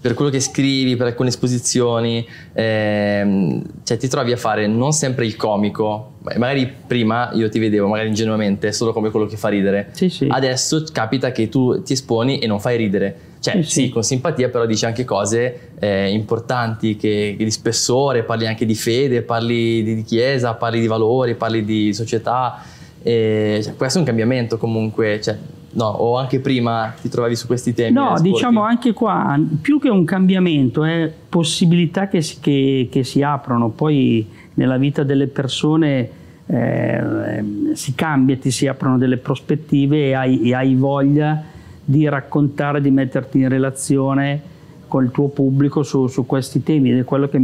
[0.00, 5.24] per quello che scrivi, per alcune esposizioni, ehm, cioè ti trovi a fare non sempre
[5.24, 6.12] il comico.
[6.38, 9.88] Magari prima io ti vedevo, magari ingenuamente, solo come quello che fa ridere.
[9.92, 10.26] Sì, sì.
[10.30, 13.32] Adesso capita che tu ti esponi e non fai ridere.
[13.40, 18.22] Cioè, Sì, sì, con simpatia, però dici anche cose eh, importanti, che, che di spessore,
[18.22, 22.62] parli anche di fede, parli di, di chiesa, parli di valori, parli di società.
[23.02, 25.36] E, cioè, questo è un cambiamento comunque, cioè,
[25.72, 27.92] no, o anche prima ti trovavi su questi temi.
[27.92, 28.30] No, sporti?
[28.30, 33.68] diciamo anche qua, più che un cambiamento, è possibilità che si, che- che si aprono.
[33.68, 36.08] Poi nella vita delle persone
[36.46, 41.42] eh, si cambia, ti si aprono delle prospettive e hai, e hai voglia
[41.84, 44.52] di raccontare, di metterti in relazione
[44.86, 47.40] col tuo pubblico su, su questi temi ed è quello che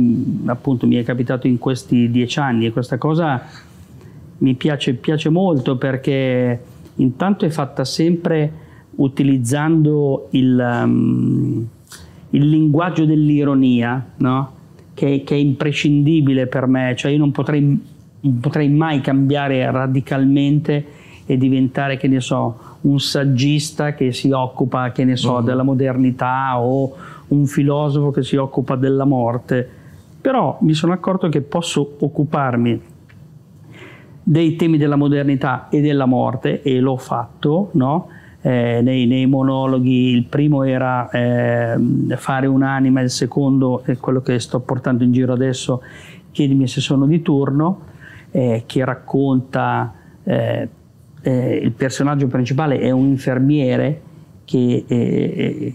[0.46, 3.42] appunto mi è capitato in questi dieci anni e questa cosa
[4.38, 6.62] mi piace, piace molto perché
[6.96, 11.66] intanto è fatta sempre utilizzando il, um,
[12.30, 14.58] il linguaggio dell'ironia, no?
[15.00, 20.84] Che, che è imprescindibile per me, cioè io non potrei, non potrei mai cambiare radicalmente
[21.24, 26.60] e diventare, che ne so, un saggista che si occupa, che ne so, della modernità
[26.60, 26.94] o
[27.28, 29.66] un filosofo che si occupa della morte.
[30.20, 32.82] Però mi sono accorto che posso occuparmi
[34.22, 38.08] dei temi della modernità e della morte e l'ho fatto no?
[38.42, 41.76] Eh, nei, nei monologhi il primo era eh,
[42.16, 45.83] fare un'anima il secondo è quello che sto portando in giro adesso
[46.31, 47.83] chiedimi se sono di turno
[48.31, 49.92] eh, che racconta
[50.24, 50.68] eh,
[51.20, 54.00] eh, il personaggio principale è un infermiere
[54.46, 55.74] che eh,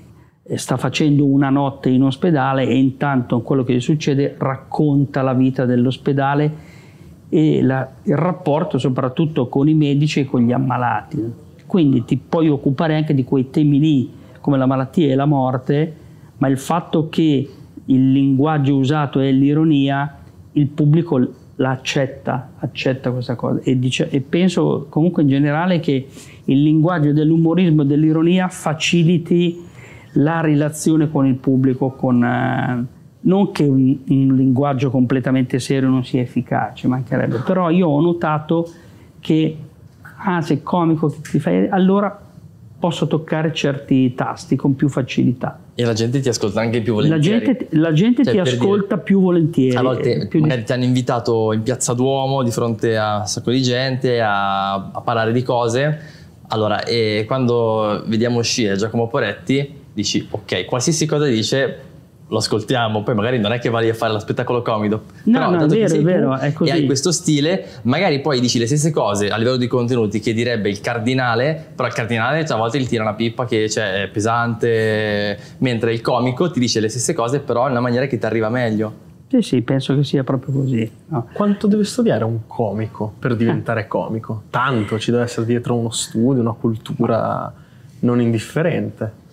[0.56, 5.65] sta facendo una notte in ospedale e intanto quello che gli succede racconta la vita
[5.65, 6.51] dell'ospedale
[7.30, 11.43] e la- il rapporto soprattutto con i medici e con gli ammalati.
[11.65, 15.95] Quindi ti puoi occupare anche di quei temi lì, come la malattia e la morte,
[16.38, 17.49] ma il fatto che
[17.86, 20.17] il linguaggio usato è l'ironia,
[20.54, 21.19] il pubblico
[21.56, 23.62] l'accetta, accetta questa cosa.
[23.62, 26.08] E, dice- e penso comunque in generale che
[26.45, 29.63] il linguaggio dell'umorismo e dell'ironia faciliti
[30.13, 32.86] la relazione con il pubblico, con, eh,
[33.21, 38.69] non che un, un linguaggio completamente serio non sia efficace, mancherebbe, però io ho notato
[39.19, 39.58] che,
[40.25, 42.19] ah, sei comico, ti fai, allora
[42.77, 45.59] posso toccare certi tasti con più facilità.
[45.73, 47.45] E la gente ti ascolta anche più La volentieri.
[47.45, 49.75] gente, la gente Cioè, ti ascolta più volentieri.
[49.75, 53.27] A volte più di- magari ti hanno invitato in piazza Duomo di fronte a un
[53.27, 55.99] sacco di gente a, a parlare di cose.
[56.49, 56.81] Allora,
[57.25, 61.79] quando vediamo uscire Giacomo Poretti, dici ok, qualsiasi cosa dice
[62.27, 65.03] lo ascoltiamo, poi magari non è che vai a fare lo spettacolo comico.
[65.23, 66.69] No, però no, è dato che vero, sei è tu vero, è così.
[66.69, 70.33] E hai questo stile, magari poi dici le stesse cose a livello di contenuti che
[70.33, 74.03] direbbe il cardinale, però il cardinale cioè, a volte gli tira una pippa che cioè,
[74.03, 78.17] è pesante, mentre il comico ti dice le stesse cose però in una maniera che
[78.17, 79.03] ti arriva meglio.
[79.28, 80.89] Sì, sì, penso che sia proprio così.
[81.07, 81.28] no.
[81.34, 84.43] Quanto deve studiare un comico per diventare comico?
[84.49, 87.53] Tanto, ci deve essere dietro uno studio, una cultura
[87.99, 89.23] non indifferente.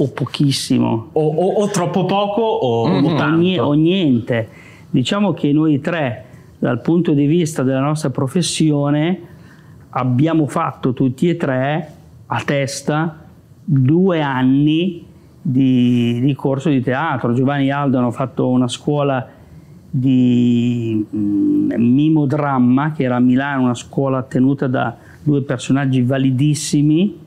[0.00, 4.48] O pochissimo, O, o- o troppo poco o, o o, nie- o niente.
[4.90, 6.24] Diciamo che noi tre,
[6.58, 9.20] dal punto di vista della nostra professione,
[9.90, 11.92] abbiamo fatto tutti e tre
[12.26, 13.24] a testa
[13.64, 15.04] due anni
[15.42, 17.34] di, di corso di teatro.
[17.34, 19.26] Giovanni e Aldo hanno fatto una scuola
[19.90, 27.26] di mm, Mimo Dramma, che era a Milano, una scuola tenuta da due personaggi validissimi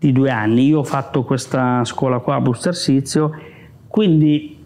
[0.00, 0.66] di due anni.
[0.66, 3.32] Io ho fatto questa scuola qua a Bustersizio,
[3.86, 4.56] quindi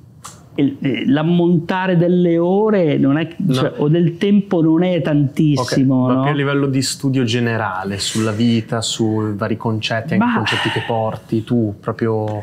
[0.56, 0.76] il-
[1.12, 6.06] l'ammontare delle ore non è, cioè, o del tempo non è tantissimo.
[6.06, 6.22] ma no?
[6.22, 11.42] a livello di studio generale sulla vita, sui vari concetti, anche Ma- concetti che porti
[11.42, 12.42] tu proprio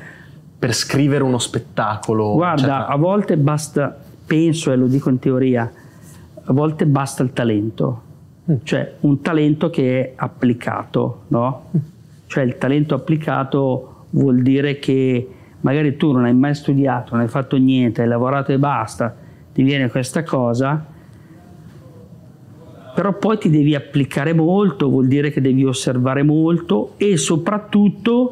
[0.60, 2.34] per scrivere uno spettacolo.
[2.34, 2.88] Guarda, eccetera.
[2.88, 5.72] a volte basta, penso e lo dico in teoria,
[6.44, 8.02] a volte basta il talento,
[8.52, 8.56] Mm.
[8.64, 11.70] cioè un talento che è applicato, no?
[12.32, 15.28] Cioè il talento applicato vuol dire che
[15.60, 19.14] magari tu non hai mai studiato, non hai fatto niente, hai lavorato e basta,
[19.52, 20.86] ti viene questa cosa,
[22.96, 28.32] però poi ti devi applicare molto, vuol dire che devi osservare molto e soprattutto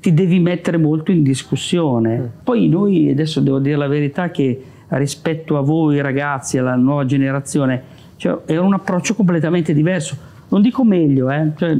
[0.00, 2.32] ti devi mettere molto in discussione.
[2.42, 4.58] Poi noi, adesso devo dire la verità, che
[4.88, 7.82] rispetto a voi ragazzi, alla nuova generazione,
[8.16, 10.16] cioè, è un approccio completamente diverso.
[10.48, 11.78] Non dico meglio, eh, cioè,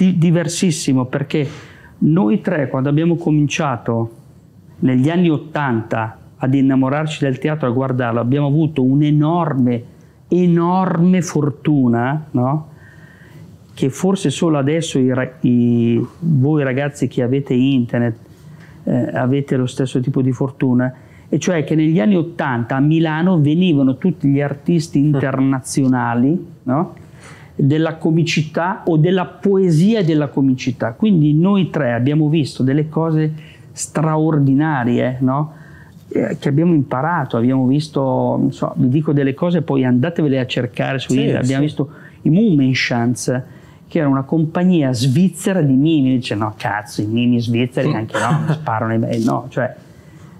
[0.00, 1.46] di- diversissimo, perché
[1.98, 4.10] noi tre, quando abbiamo cominciato
[4.78, 9.82] negli anni Ottanta ad innamorarci del teatro, a guardarlo, abbiamo avuto un'enorme,
[10.28, 12.68] enorme fortuna, no?
[13.74, 18.16] che forse solo adesso i i- voi ragazzi che avete internet
[18.84, 20.92] eh, avete lo stesso tipo di fortuna,
[21.28, 26.94] e cioè che negli anni Ottanta a Milano venivano tutti gli artisti internazionali no?
[27.62, 30.92] Della comicità o della poesia della comicità.
[30.92, 33.32] Quindi noi tre abbiamo visto delle cose
[33.72, 35.52] straordinarie, no?
[36.08, 40.46] Eh, che abbiamo imparato, abbiamo visto, non so, vi dico delle cose, poi andatevele a
[40.46, 41.68] cercare su Sì, internet, abbiamo sì.
[41.68, 41.90] visto
[42.22, 43.42] i Mummenschanz,
[43.86, 48.52] che era una compagnia svizzera di mimi, dice no cazzo, i mimi svizzeri anche no,
[48.54, 49.74] sparano i bei, no, cioè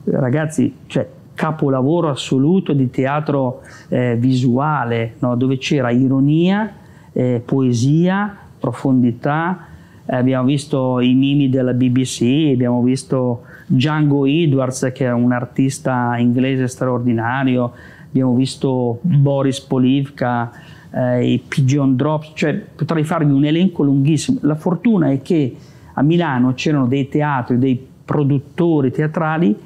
[0.04, 5.36] ragazzi, cioè, capolavoro assoluto di teatro eh, visuale, no?
[5.36, 6.70] dove c'era ironia,
[7.12, 9.66] eh, poesia, profondità.
[10.06, 16.16] Eh, abbiamo visto i mimi della BBC, abbiamo visto Django Edwards, che è un artista
[16.18, 17.72] inglese straordinario,
[18.08, 20.50] abbiamo visto Boris Polivka,
[20.90, 24.38] eh, i Pigeon Drops, cioè potrei farvi un elenco lunghissimo.
[24.42, 25.56] La fortuna è che
[25.94, 29.56] a Milano c'erano dei teatri, dei produttori teatrali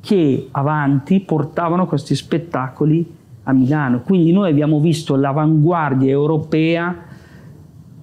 [0.00, 4.00] che avanti portavano questi spettacoli a Milano.
[4.02, 7.10] Quindi noi abbiamo visto l'avanguardia europea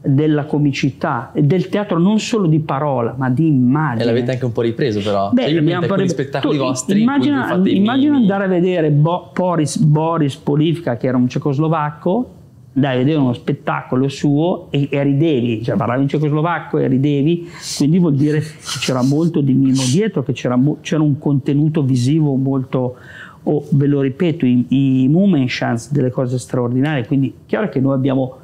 [0.01, 4.03] della comicità e del teatro non solo di parola, ma di immagine.
[4.03, 5.29] E l'avete anche un po' ripreso però.
[5.31, 10.35] Beh, Cioè, abbiamo pare- spettacoli tu vostri Immagina, immagina andare a vedere Bo- Boris, Boris
[10.37, 12.29] Polivka, che era un cecoslovacco,
[12.71, 17.49] dai a vedere uno spettacolo suo e, e ridevi, cioè parlavi in cecoslovacco e ridevi,
[17.77, 18.47] quindi vuol dire che
[18.79, 22.95] c'era molto di mimo dietro, che c'era, mo- c'era un contenuto visivo molto,
[23.43, 28.37] oh, ve lo ripeto, i, i Mummenschanz delle cose straordinarie, quindi chiaro che noi abbiamo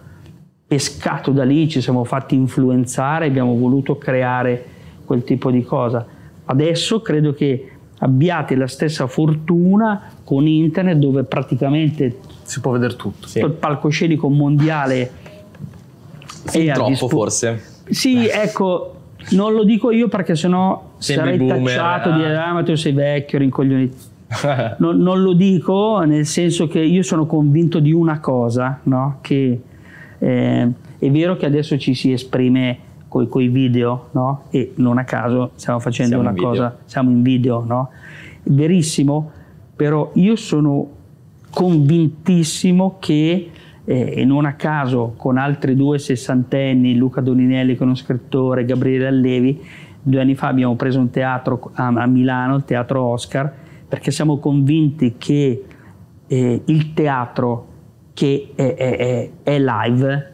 [0.68, 4.66] pescato da lì, ci siamo fatti influenzare, abbiamo voluto creare
[5.06, 6.06] quel tipo di cosa.
[6.46, 7.70] Adesso credo che
[8.00, 13.28] abbiate la stessa fortuna con internet dove praticamente Si può vedere tutto.
[13.28, 13.40] Sì.
[13.40, 15.12] il palcoscenico mondiale
[16.46, 17.64] Fin è a troppo dispo- forse.
[17.90, 18.96] Sì, ecco,
[19.32, 22.18] non lo dico io perché sennò Sembri sarei boomer, tacciato ah.
[22.18, 24.14] di ah, ma tu sei vecchio, rincoglionito.
[24.80, 29.18] Non, non lo dico nel senso che io sono convinto di una cosa, no?
[29.22, 29.62] che
[30.18, 34.44] eh, è vero che adesso ci si esprime con i video, no?
[34.50, 37.90] e non a caso stiamo facendo Siamo una cosa, siamo in video, no?
[38.44, 39.32] Verissimo,
[39.76, 40.90] però io sono
[41.50, 43.52] convintissimo che,
[43.86, 48.66] eh, e non a caso con altri due sessantenni, Luca Doninelli che è uno scrittore,
[48.66, 49.62] Gabriele Allevi,
[50.02, 53.52] due anni fa abbiamo preso un teatro a, a Milano, il teatro Oscar,
[53.96, 55.64] perché siamo convinti che
[56.28, 57.68] eh, il teatro
[58.14, 60.34] che è, è- è- è live,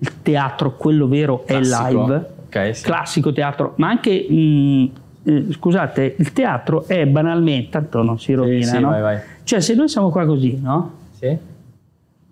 [0.00, 2.00] il teatro quello vero è Classico.
[2.02, 2.82] live, Ok, sì.
[2.82, 4.90] classico teatro, ma anche, mh,
[5.22, 8.88] eh, scusate, il teatro è banalmente, tanto non si rovina, sì, no?
[8.88, 9.18] vai, vai.
[9.44, 10.90] Cioè se noi siamo qua così, no?
[11.12, 11.38] Sì?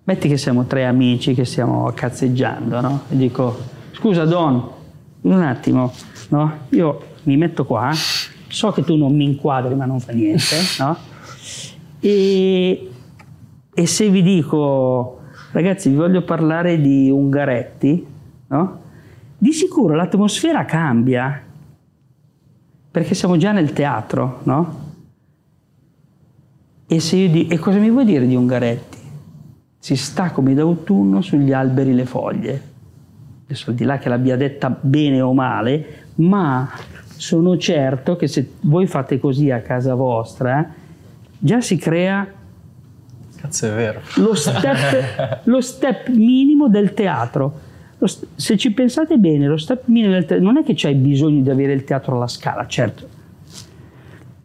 [0.02, 3.02] Metti che siamo tre amici che stiamo cazzeggiando, no?
[3.10, 3.56] E dico,
[3.92, 4.68] scusa Don,
[5.20, 5.92] un attimo,
[6.30, 6.52] no?
[6.70, 7.92] Io mi metto qua,
[8.50, 10.96] so che tu non mi inquadri ma non fa niente, no?
[12.00, 12.90] E,
[13.72, 15.20] e se vi dico,
[15.52, 18.06] ragazzi, vi voglio parlare di Ungaretti,
[18.48, 18.80] no?
[19.38, 21.42] Di sicuro l'atmosfera cambia,
[22.90, 24.88] perché siamo già nel teatro, no?
[26.86, 28.98] E, se io di- e cosa mi vuoi dire di Ungaretti?
[29.78, 32.62] Si sta come d'autunno sugli alberi le foglie.
[33.44, 36.68] Adesso al di là che l'abbia detta bene o male, ma
[37.20, 40.72] sono certo che se voi fate così a casa vostra,
[41.36, 42.26] già si crea
[43.36, 44.00] Cazzo è vero.
[44.16, 47.68] lo step, lo step minimo del teatro.
[48.02, 51.42] St- se ci pensate bene, lo step minimo del teatro, non è che c'hai bisogno
[51.42, 53.06] di avere il teatro alla scala, certo,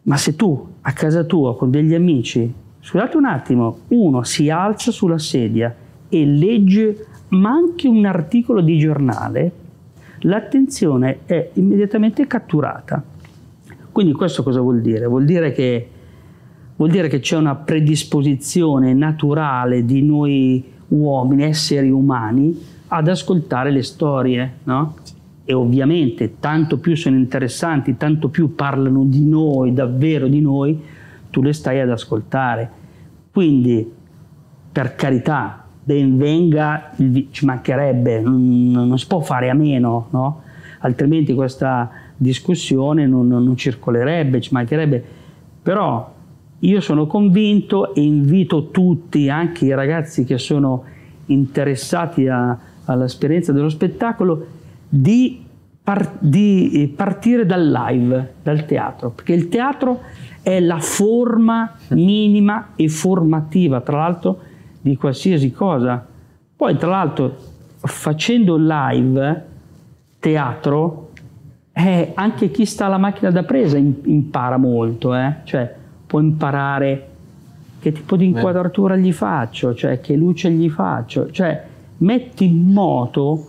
[0.02, 4.90] ma se tu a casa tua con degli amici, scusate un attimo, uno si alza
[4.90, 5.74] sulla sedia
[6.10, 9.64] e legge ma anche un articolo di giornale,
[10.26, 13.02] l'attenzione è immediatamente catturata.
[13.90, 15.06] Quindi questo cosa vuol dire?
[15.06, 15.88] Vuol dire che,
[16.76, 23.82] vuol dire che c'è una predisposizione naturale di noi uomini, esseri umani, ad ascoltare le
[23.82, 24.96] storie, no?
[25.44, 30.80] E ovviamente tanto più sono interessanti, tanto più parlano di noi, davvero di noi,
[31.30, 32.70] tu le stai ad ascoltare.
[33.32, 33.92] Quindi,
[34.72, 36.90] per carità, ben venga,
[37.30, 40.42] ci mancherebbe, non, non, si può fare a meno, no?
[40.80, 45.04] altrimenti questa discussione non, non, circolerebbe, ci mancherebbe.
[45.62, 46.12] Però
[46.58, 50.82] io sono convinto e invito tutti, anche i ragazzi che sono
[51.26, 54.44] interessati a, all'esperienza dello spettacolo,
[54.88, 55.40] di,
[55.84, 60.00] par- di partire dal live, dal teatro, perché il teatro
[60.42, 64.54] è la forma minima e formativa, tra l'altro,
[64.90, 66.06] di qualsiasi cosa.
[66.56, 67.36] Poi, tra l'altro,
[67.78, 69.44] facendo live,
[70.20, 71.10] teatro,
[71.72, 75.36] eh, anche chi sta alla macchina da presa impara molto, eh?
[75.44, 75.74] cioè
[76.06, 77.08] può imparare
[77.80, 81.64] che tipo di inquadratura gli faccio, cioè che luce gli faccio, cioè
[81.98, 83.46] metti in moto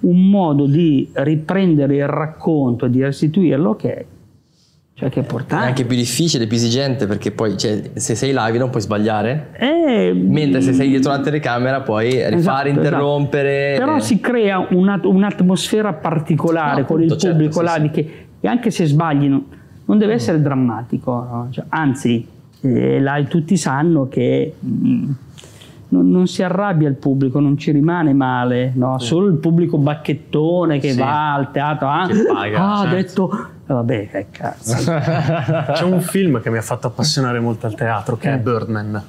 [0.00, 4.06] un modo di riprendere il racconto e di restituirlo che
[4.96, 5.64] cioè che è importante.
[5.64, 9.48] È anche più difficile, più esigente perché poi cioè, se sei live non puoi sbagliare.
[9.58, 13.72] Eh, Mentre se sei dietro la telecamera puoi rifare, esatto, interrompere.
[13.72, 13.86] Esatto.
[13.86, 18.00] Però si crea una, un'atmosfera particolare no, con appunto, il certo, pubblico certo, live sì,
[18.40, 19.44] che anche se sbagli non,
[19.84, 21.10] non deve essere drammatico.
[21.10, 21.48] No?
[21.50, 22.24] Cioè, anzi,
[22.60, 24.54] eh, live tutti sanno che...
[24.64, 25.10] Mm,
[25.88, 28.98] non, non, si arrabbia il pubblico, non ci rimane male, no?
[28.98, 29.06] sì.
[29.06, 30.98] solo il pubblico bacchettone che sì.
[30.98, 32.88] va al teatro, ah, paga, ah certo.
[32.88, 34.76] ha detto Vabbè, che cazzo.
[35.72, 38.34] C'è un film che mi ha fatto appassionare molto al teatro, che eh.
[38.34, 39.02] è Birdman.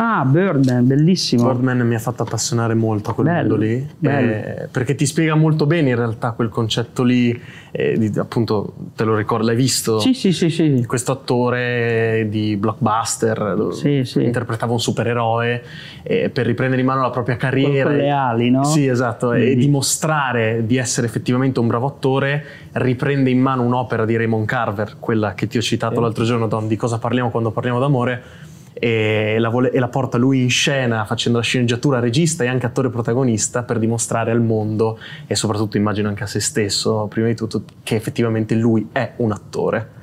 [0.00, 1.44] Ah, Birdman, bellissimo.
[1.44, 5.34] Birdman mi ha fatto appassionare molto a quel bello, mondo lì, eh, perché ti spiega
[5.34, 7.36] molto bene in realtà quel concetto lì,
[7.72, 9.98] eh, di, appunto, te lo ricordi, l'hai visto?
[9.98, 10.50] Sì, sì, sì.
[10.50, 10.84] sì.
[10.86, 14.22] Questo attore di blockbuster, sì, sì.
[14.22, 15.64] interpretava un supereroe
[16.04, 17.88] eh, per riprendere in mano la propria carriera.
[17.88, 18.62] Con le ali, no?
[18.62, 19.48] Sì, esatto, mm-hmm.
[19.48, 22.44] e dimostrare di essere effettivamente un bravo attore,
[22.74, 26.68] riprende in mano un'opera di Raymond Carver, quella che ti ho citato l'altro giorno, Don,
[26.68, 28.46] di cosa parliamo quando parliamo d'amore,
[28.80, 32.66] e la, vole- e la, porta lui in scena facendo la sceneggiatura regista e anche
[32.66, 37.34] attore protagonista per dimostrare al mondo e soprattutto immagino anche a se stesso prima di
[37.34, 39.96] tutto che effettivamente lui è un attore.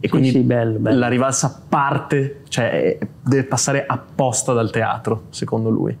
[0.00, 0.98] E quindi sì, bello, bello.
[0.98, 5.96] la rivalsa parte cioè deve passare apposta dal teatro secondo lui.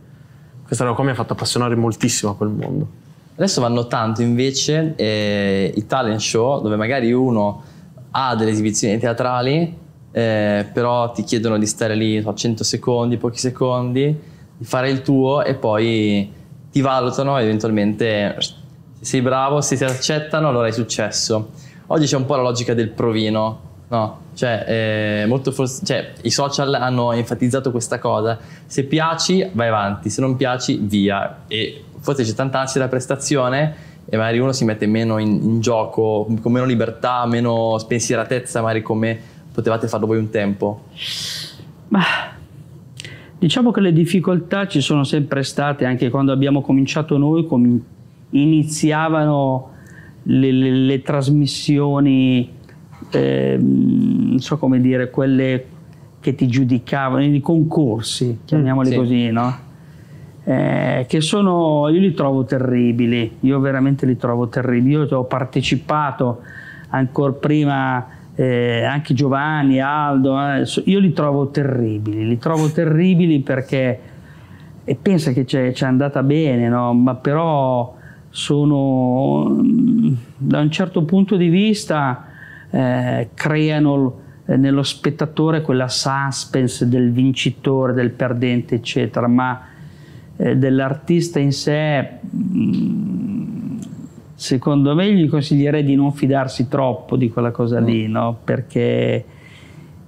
[0.64, 2.88] Questa roba qua mi ha fatto appassionare moltissimo a quel mondo.
[3.36, 7.62] Adesso vanno tanto invece eh, i talent show dove magari uno
[8.10, 9.84] ha delle esibizioni teatrali
[10.16, 14.18] eh, però ti chiedono di stare lì so, 100 secondi, pochi secondi,
[14.56, 16.32] di fare il tuo e poi
[16.70, 18.54] ti valutano eventualmente se
[19.04, 21.50] sei bravo, se ti accettano allora hai successo.
[21.88, 24.20] Oggi c'è un po' la logica del provino, no?
[24.32, 30.08] Cioè, eh, molto for- cioè, i social hanno enfatizzato questa cosa, se piaci vai avanti,
[30.08, 33.74] se non piaci via e forse c'è tanta ansia da prestazione
[34.08, 38.80] e magari uno si mette meno in, in gioco, con meno libertà, meno spensieratezza, magari
[38.80, 40.82] come potevate farlo voi un tempo?
[41.88, 42.02] Ma
[43.38, 47.80] diciamo che le difficoltà ci sono sempre state anche quando abbiamo cominciato noi, com-
[48.30, 49.70] iniziavano
[50.24, 52.52] le, le, le trasmissioni,
[53.10, 55.64] eh, non so come dire, quelle
[56.20, 58.96] che ti giudicavano, i concorsi, chiamiamoli mm, sì.
[58.98, 59.58] così, no?
[60.44, 66.42] Eh, che sono, io li trovo terribili, io veramente li trovo terribili, io ho partecipato
[66.90, 74.00] ancora prima eh, anche Giovanni, Aldo, eh, io li trovo terribili, li trovo terribili perché
[74.84, 76.94] e pensa che c'è, c'è andata bene, no?
[76.94, 77.96] ma però
[78.30, 79.58] sono
[80.36, 82.26] da un certo punto di vista
[82.70, 89.60] eh, creano eh, nello spettatore quella suspense del vincitore, del perdente, eccetera, ma
[90.36, 93.15] eh, dell'artista in sé mh,
[94.36, 98.10] secondo me gli consiglierei di non fidarsi troppo di quella cosa lì, mm.
[98.10, 98.38] no?
[98.44, 99.24] perché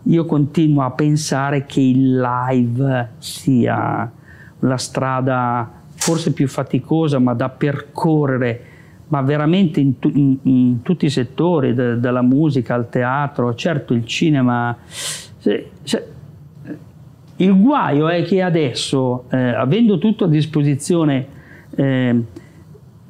[0.03, 4.13] io continuo a pensare che il live sia
[4.61, 8.63] la strada forse più faticosa ma da percorrere
[9.09, 13.95] ma veramente in, tu, in, in tutti i settori, da, dalla musica al teatro, certo
[13.95, 16.07] il cinema, se, se,
[17.37, 21.27] Il guaio è che adesso, eh, avendo tutto a disposizione
[21.75, 22.23] eh,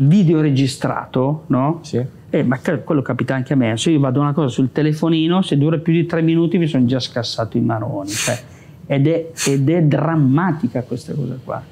[0.01, 1.81] video registrato, no?
[1.83, 2.05] Sì.
[2.31, 3.77] Eh, ma quello capita anche a me.
[3.77, 6.85] Se io vado una cosa sul telefonino, se dura più di tre minuti mi sono
[6.85, 8.11] già scassato i maroni.
[8.11, 8.39] Cioè,
[8.87, 11.63] ed, è, ed è drammatica questa cosa qua.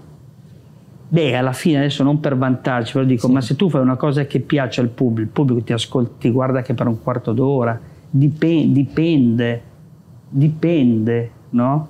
[1.08, 4.24] Beh, alla fine adesso non per vantarci, però dico, ma se tu fai una cosa
[4.24, 7.78] che piace al pubblico, il pubblico ti ascolta, ti guarda anche per un quarto d'ora,
[8.14, 9.62] Dipen- dipende,
[10.28, 11.88] dipende, no?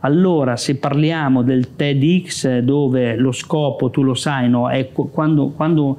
[0.00, 4.68] Allora, se parliamo del TEDx dove lo scopo, tu lo sai, no?
[4.68, 5.96] è qu- quando, quando-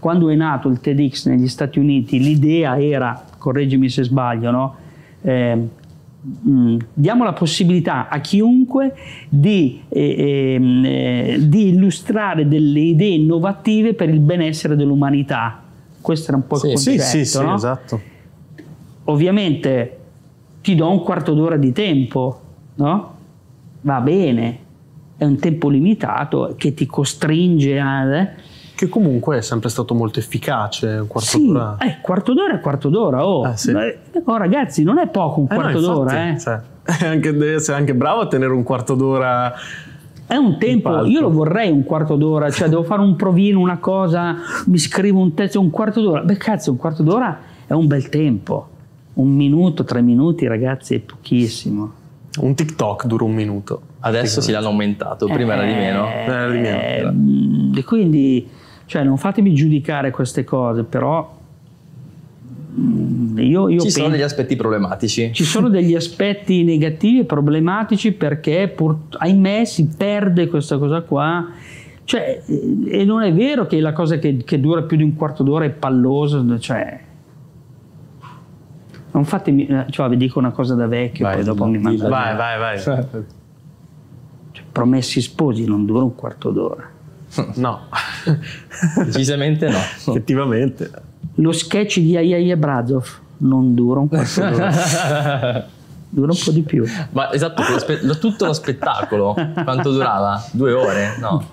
[0.00, 4.74] quando è nato il TEDx negli Stati Uniti, l'idea era, correggimi se sbaglio, no?
[5.20, 5.58] Eh,
[6.40, 8.94] mh, diamo la possibilità a chiunque
[9.28, 15.60] di, eh, eh, di illustrare delle idee innovative per il benessere dell'umanità.
[16.00, 17.02] Questo era un po' il Sì, concetto.
[17.02, 17.54] Sì, sì, sì, no?
[17.54, 18.00] esatto.
[19.04, 19.98] ovviamente
[20.64, 22.40] ti do un quarto d'ora di tempo,
[22.76, 23.14] no?
[23.82, 24.58] Va bene,
[25.18, 28.14] è un tempo limitato che ti costringe a...
[28.16, 28.30] eh?
[28.74, 31.76] Che comunque è sempre stato molto efficace, un quarto Sì, d'ora.
[31.80, 33.46] eh, quarto d'ora è quarto d'ora, oh.
[33.46, 33.72] Eh, sì.
[34.24, 36.38] Oh, ragazzi, non è poco un Eh no, quarto infatti, d'ora, eh.
[36.40, 36.60] cioè,
[37.08, 39.52] anche, deve essere anche bravo a tenere un quarto d'ora.
[40.26, 43.76] È un tempo, io lo vorrei un quarto d'ora, cioè devo fare un provino, una
[43.76, 44.34] cosa,
[44.64, 46.22] mi scrivo un testo, un quarto d'ora.
[46.22, 48.68] Beh, cazzo, un quarto d'ora è un bel tempo.
[49.14, 51.92] Un minuto, tre minuti, ragazzi, è pochissimo.
[52.40, 53.80] Un TikTok dura un minuto.
[54.00, 56.06] Adesso si l'hanno aumentato, prima era di meno.
[56.08, 57.72] Era di meno.
[57.74, 58.46] Eh, E quindi,
[58.86, 61.32] cioè, non fatemi giudicare queste cose, però
[62.80, 65.30] mm, io, io Ci sono penso- degli aspetti problematici.
[65.32, 71.46] ci sono degli aspetti negativi e problematici perché, pur- ahimè, si perde questa cosa qua.
[72.02, 75.14] Cioè, eh, e non è vero che la cosa che, che dura più di un
[75.14, 77.00] quarto d'ora è pallosa, cioè...
[79.14, 79.66] Non fatemi...
[79.66, 82.08] eh, Cioè, vi dico una cosa da vecchio, Vai, poi dopo mi mandate...
[82.10, 82.80] Vai, vai, vai.
[82.80, 83.06] Cioè,
[84.72, 86.90] promessi sposi non dura un quarto d'ora.
[87.54, 87.80] No,
[89.06, 89.78] Decisamente no.
[89.78, 90.90] effettivamente.
[91.36, 93.08] Lo sketch di Ayaya Brazov
[93.38, 94.70] non dura un quarto d'ora,
[96.08, 96.84] dura un po' di più.
[97.10, 97.62] Ma esatto,
[98.20, 99.34] tutto lo spettacolo,
[99.64, 100.44] quanto durava?
[100.52, 101.16] Due ore?
[101.18, 101.44] No.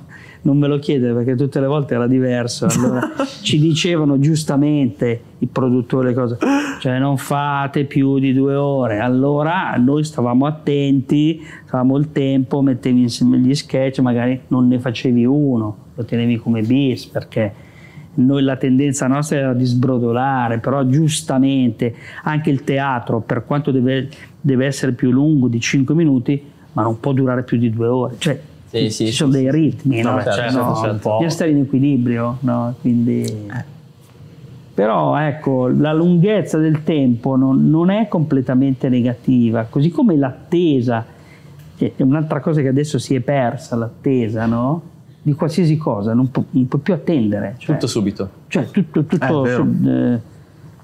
[0.44, 2.66] Non me lo chiede perché tutte le volte era diverso.
[2.66, 3.12] Allora
[3.42, 6.38] ci dicevano giustamente i produttori cose,
[6.80, 9.00] cioè non fate più di due ore.
[9.00, 15.26] Allora noi stavamo attenti, avevamo il tempo, mettevi insieme gli sketch, magari non ne facevi
[15.26, 17.70] uno, lo tenevi come bis perché
[18.14, 24.10] noi la tendenza nostra era di sbrodolare, però giustamente anche il teatro, per quanto deve,
[24.40, 28.16] deve essere più lungo di 5 minuti, ma non può durare più di due ore.
[28.18, 28.40] Cioè,
[28.72, 30.12] Sì, ci sì, sono sì, dei ritmi, no?
[30.12, 30.76] No, certo, Cioè, certo, no,
[31.20, 31.30] certo.
[31.30, 32.74] stare in equilibrio, no?
[32.80, 33.50] Quindi...
[34.74, 41.06] Però ecco, la lunghezza del tempo non, non è completamente negativa, così come l'attesa,
[41.78, 44.90] è un'altra cosa che adesso si è persa, l'attesa, no?
[45.22, 47.56] di qualsiasi cosa, non, pu- non puoi più attendere.
[47.58, 48.30] Cioè, Tutto subito.
[48.48, 50.20] cioè, tutto, tutto su- eh,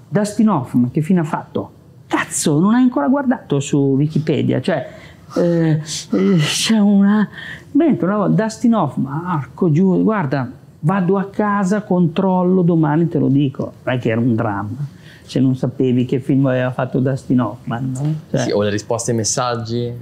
[0.09, 1.71] Dustin Hoffman, che fine ha fatto?
[2.07, 4.87] Cazzo, non hai ancora guardato su Wikipedia, cioè
[5.35, 7.27] eh, eh, c'è una...
[7.71, 10.49] Mentre una volta Dustin Hoffman, arco giù, guarda,
[10.79, 13.73] vado a casa, controllo, domani te lo dico.
[13.83, 14.85] Non è che era un dramma,
[15.23, 18.13] se non sapevi che film aveva fatto Dustin Hoffman, no?
[18.31, 19.93] Cioè, Sì, o le risposte ai messaggi.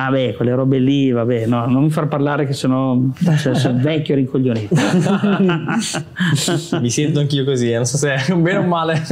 [0.00, 3.78] Ah beh, quelle robe lì, vabbè, no, non mi far parlare che sono, cioè, sono
[3.82, 4.76] vecchio e rincoglionito.
[6.80, 9.02] Mi sento anch'io così, eh, non so se è un bene o un male.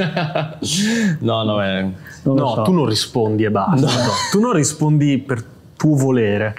[1.21, 1.83] no, no, è...
[2.23, 2.63] Non lo no, so.
[2.63, 3.85] tu non rispondi e basta.
[3.85, 3.93] No,
[4.31, 5.43] Tu non rispondi per
[5.77, 6.55] tuo volere.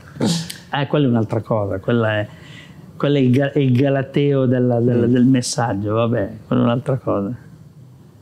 [0.74, 2.28] Eh, quella è un'altra cosa, quella è,
[2.98, 7.34] quella è il, ga- il galateo della- del, del messaggio, vabbè, quella è un'altra cosa.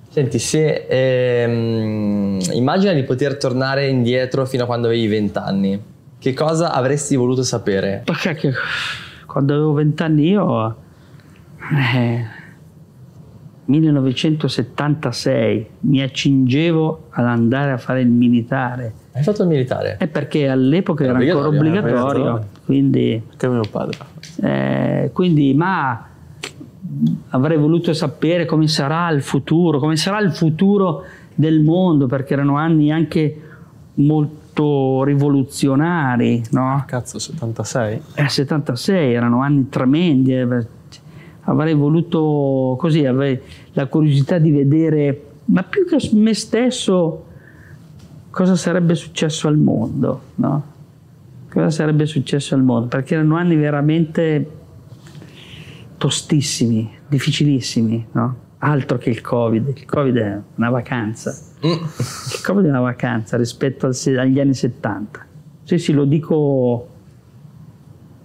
[0.10, 5.82] Senti, se ehm, immagina di poter tornare indietro fino a quando avevi 20 anni,
[6.26, 8.02] che cosa avresti voluto sapere?
[8.04, 8.52] Perché che-
[9.28, 10.76] quando avevo vent'anni io,
[11.94, 12.26] eh,
[13.66, 18.92] 1976, mi accingevo ad andare a fare il militare.
[19.14, 19.98] Hai fatto il militare?
[19.98, 22.50] È perché all'epoca Era era ancora obbligatorio, obbligatorio, obbligatorio.
[22.66, 23.98] quindi, Che mio padre.
[24.42, 26.08] eh, quindi ma
[27.30, 31.04] avrei voluto sapere come sarà il futuro, come sarà il futuro
[31.36, 33.42] del mondo, perché erano anni anche
[33.96, 34.44] molto
[35.04, 36.84] rivoluzionari, no?
[36.88, 38.02] Cazzo, 76?
[38.16, 40.34] Eh, 76 erano anni tremendi.
[40.34, 40.68] eh,
[41.48, 43.40] Avrei voluto così, avrei
[43.74, 47.26] la curiosità di vedere, ma più che me stesso,
[48.32, 50.64] cosa sarebbe successo al mondo, no?
[51.52, 52.88] Cosa sarebbe successo al mondo?
[52.88, 54.50] Perché erano anni veramente
[55.98, 58.36] tostissimi, difficilissimi, no?
[58.60, 59.68] Altro che il Covid.
[59.76, 61.36] Il Covid è una vacanza.
[61.72, 65.26] Il Covid è una vacanza rispetto al agli anni 70.
[65.64, 66.88] Sì, sì, lo dico.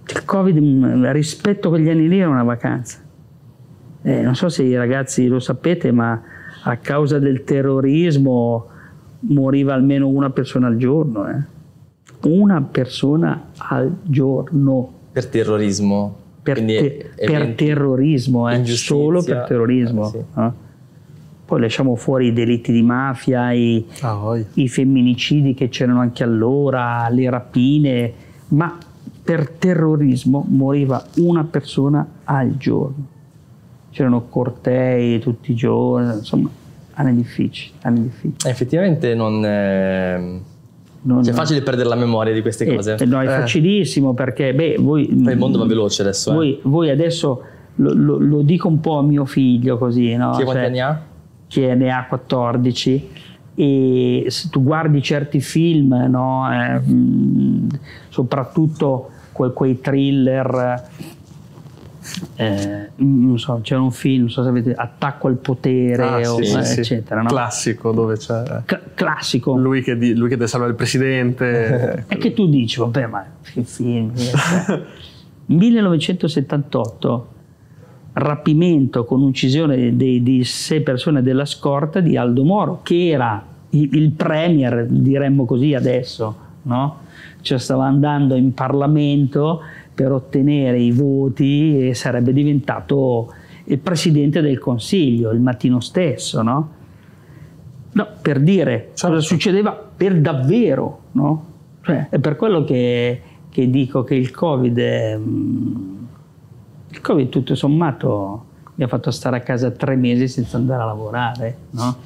[0.08, 2.98] Il Covid mm, rispetto a quegli anni lì era una vacanza.
[4.02, 6.20] Eh, non so se i ragazzi lo sapete, ma
[6.62, 8.66] a causa del terrorismo
[9.20, 11.28] moriva almeno una persona al giorno.
[11.28, 11.58] eh.
[12.28, 16.16] Una persona al giorno Per terrorismo.
[16.42, 20.06] per, te- per terrorismo, eh, solo per terrorismo.
[20.06, 20.24] Eh, sì.
[21.50, 21.54] Eh.
[21.56, 27.08] Poi lasciamo fuori i delitti di mafia, i, Ah, i femminicidi che c'erano anche allora,
[27.10, 28.12] le rapine,
[28.48, 28.78] ma
[29.22, 33.06] per terrorismo moriva una persona al giorno.
[33.90, 36.48] C'erano cortei tutti i giorni, insomma,
[36.94, 38.34] anni difficili, anni difficili.
[38.46, 39.44] Eh, Effettivamente non...
[39.44, 40.40] eh,
[41.02, 42.94] Non- Cioè, è facile perdere la memoria di queste Eh, cose.
[42.98, 45.08] eh, no, è facilissimo perché, beh, voi...
[45.10, 46.30] Il mondo va veloce adesso.
[46.30, 46.34] eh.
[46.34, 47.42] Voi, voi adesso
[47.76, 50.32] lo, lo- lo dico un po' a mio figlio così, no?
[50.36, 51.02] Che quanti Cioè, anni ha?
[51.50, 53.10] Che ne ha 14
[53.56, 56.80] e se tu guardi certi film, no, eh,
[58.08, 60.88] soprattutto que- quei thriller,
[62.36, 66.42] eh, non so, c'era un film, non so se avete Attacco al potere, Ah, o,
[66.42, 66.80] sì, eh, sì.
[66.80, 67.28] eccetera, no?
[67.28, 69.56] Classico dove c'è Cla- classico.
[69.56, 72.04] lui che, di- lui che deve salvare il presidente.
[72.08, 74.12] E che tu dici, vabbè, ma che film.
[74.14, 74.82] che c'è?
[75.46, 77.26] 1978,
[78.20, 83.94] rapimento con uccisione di, di sei persone della scorta di Aldo Moro, che era il,
[83.94, 86.98] il premier, diremmo così adesso, no?
[87.40, 89.60] Cioè stava andando in Parlamento
[89.94, 93.32] per ottenere i voti e sarebbe diventato
[93.64, 96.78] il presidente del Consiglio il mattino stesso, no?
[97.92, 99.08] No, per dire Certo.
[99.08, 101.44] cosa succedeva per davvero, no?
[101.82, 105.99] Cioè, è per quello che, che dico che il Covid, è, mm,
[106.90, 110.86] il Covid tutto sommato mi ha fatto stare a casa tre mesi senza andare a
[110.86, 111.96] lavorare, no?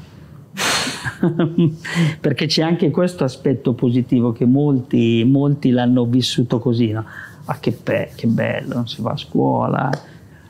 [2.20, 7.04] Perché c'è anche questo aspetto positivo che molti, molti l'hanno vissuto così, no?
[7.46, 9.90] Ah, che, pe- che bello, non si va a scuola,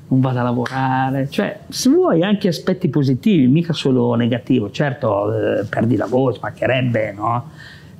[0.08, 1.28] non vado a lavorare.
[1.28, 4.70] Cioè, se vuoi anche aspetti positivi, mica solo negativo.
[4.70, 7.50] Certo, eh, perdi lavoro, ci mancherebbe, no?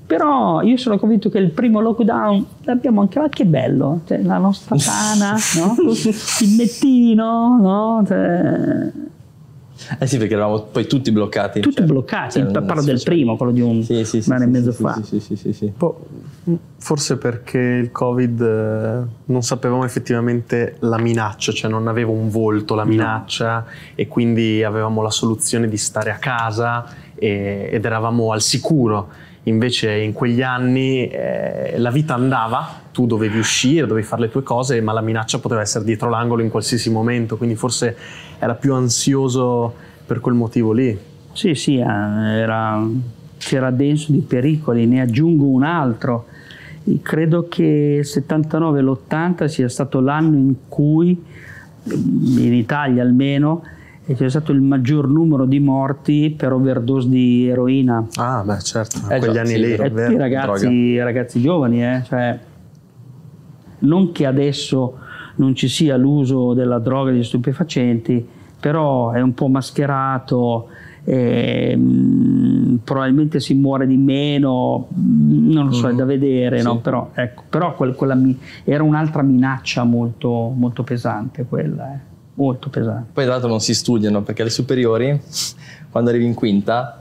[0.07, 4.37] Però io sono convinto che il primo lockdown l'abbiamo anche, ma che bello, cioè, la
[4.39, 5.75] nostra tana, no?
[5.81, 8.05] il nettino, no?
[8.07, 8.91] Cioè,
[9.99, 11.61] Eh sì, perché eravamo poi tutti bloccati.
[11.61, 14.47] tutti cioè, bloccati, cioè, parlo del primo, quello di un Sì, sì, sì, anno sì,
[14.47, 15.01] e mezzo sì, fa.
[15.03, 15.73] Sì, sì, sì, sì.
[15.77, 16.07] Po-
[16.77, 22.75] Forse perché il Covid eh, non sapevamo effettivamente la minaccia, cioè non aveva un volto
[22.75, 26.85] la minaccia e quindi avevamo la soluzione di stare a casa
[27.15, 29.09] e- ed eravamo al sicuro.
[29.45, 34.43] Invece in quegli anni eh, la vita andava, tu dovevi uscire, dovevi fare le tue
[34.43, 37.95] cose, ma la minaccia poteva essere dietro l'angolo in qualsiasi momento, quindi forse
[38.39, 39.75] era più ansioso
[40.07, 40.99] per quel motivo lì.
[41.33, 42.83] Sì, sì, eh, era,
[43.37, 46.27] c'era denso di pericoli, ne aggiungo un altro.
[47.03, 51.23] credo che il 79 l'80 sia stato l'anno in cui,
[51.83, 53.63] in Italia almeno,
[54.07, 58.07] c'è stato il maggior numero di morti per overdose di eroina.
[58.17, 59.73] Ah, beh, certo, Eh, quegli anni sì, lì.
[59.73, 62.39] E ragazzi, ragazzi giovani, eh, cioè,
[63.81, 64.99] non che adesso
[65.37, 68.27] non ci sia l'uso della droga e degli stupefacenti,
[68.61, 70.69] però è un po' mascherato,
[71.07, 76.75] e, mm, probabilmente si muore di meno, mm, non lo so, è da vedere, no?
[76.75, 76.79] Sì.
[76.83, 81.99] però, ecco, però quel- quella mi- era un'altra minaccia molto, molto pesante quella, eh,
[82.35, 83.11] molto pesante.
[83.13, 85.21] Poi tra l'altro non si studiano perché alle superiori,
[85.91, 87.01] quando arrivi in quinta,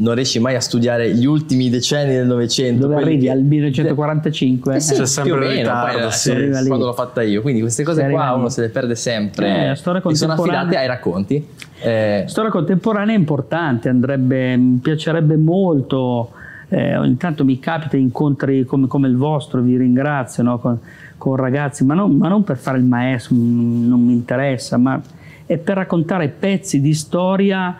[0.00, 2.86] non riesci mai a studiare gli ultimi decenni del Novecento.
[2.86, 4.76] Dove arrivi che- al 1945?
[4.76, 6.30] Eh sì, C'è sempre più o il meno, ritardo, poi, sì.
[6.30, 7.42] eh, quando l'ho fatta io.
[7.42, 9.48] Quindi queste cose qua uno se le perde sempre.
[9.66, 11.46] Eh, e sono contemporanea- affidate ai racconti.
[11.80, 16.30] Eh, Storia contemporanea è importante, andrebbe, mi piacerebbe molto,
[16.68, 20.58] eh, ogni tanto mi capita incontri come, come il vostro, vi ringrazio, no?
[20.58, 20.78] con,
[21.18, 25.00] con ragazzi, ma non, ma non per fare il maestro, mm, non mi interessa, ma
[25.44, 27.76] è per raccontare pezzi di storia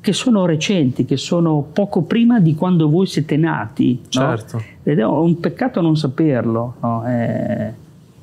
[0.00, 4.00] che sono recenti, che sono poco prima di quando voi siete nati.
[4.02, 4.08] no?
[4.08, 4.62] Certo.
[4.82, 7.04] Ed è un peccato non saperlo, no?
[7.04, 7.72] è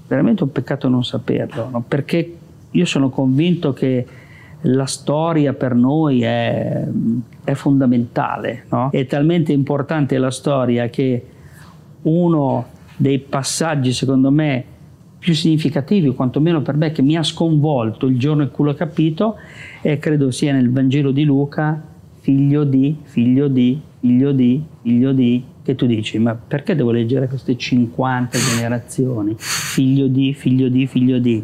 [0.07, 1.83] veramente un peccato non saperlo, no?
[1.87, 2.37] perché
[2.69, 4.05] io sono convinto che
[4.63, 6.85] la storia per noi è,
[7.45, 8.89] è fondamentale, no?
[8.91, 11.25] è talmente importante la storia che
[12.01, 12.65] uno
[12.99, 14.65] dei passaggi secondo me
[15.17, 19.35] più significativi, quantomeno per me, che mi ha sconvolto il giorno in cui l'ho capito,
[19.81, 21.81] e credo sia nel Vangelo di Luca,
[22.19, 27.27] figlio di, figlio di, figlio di, figlio di, che tu dici, ma perché devo leggere
[27.27, 29.35] queste 50 generazioni?
[29.37, 31.43] Figlio di, figlio di, figlio di.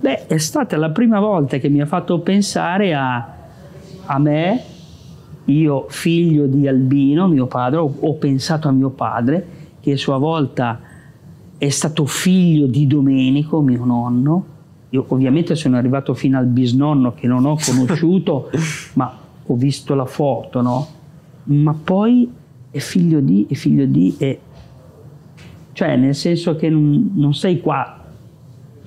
[0.00, 3.36] Beh, è stata la prima volta che mi ha fatto pensare a,
[4.06, 4.62] a me,
[5.44, 10.18] io figlio di Albino, mio padre, ho, ho pensato a mio padre, che a sua
[10.18, 10.80] volta
[11.58, 14.44] è stato figlio di Domenico, mio nonno.
[14.90, 18.50] Io ovviamente sono arrivato fino al bisnonno che non ho conosciuto,
[18.94, 19.16] ma
[19.46, 20.88] ho visto la foto, no?
[21.44, 22.30] Ma poi
[22.70, 24.38] è figlio di, è figlio di, è...
[25.72, 27.98] cioè nel senso che non, non sei qua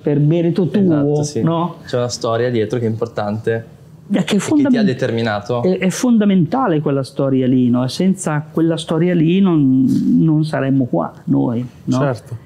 [0.02, 1.42] per merito tuo, esatto, sì.
[1.42, 1.76] no?
[1.86, 3.73] C'è una storia dietro che è importante
[4.10, 5.62] Che e che ti ha fondament- determinato.
[5.62, 7.86] è- è fondamentale quella storia lì, no?
[7.88, 9.84] Senza quella storia lì non,
[10.18, 11.98] non saremmo qua noi, no?
[11.98, 12.36] Certo.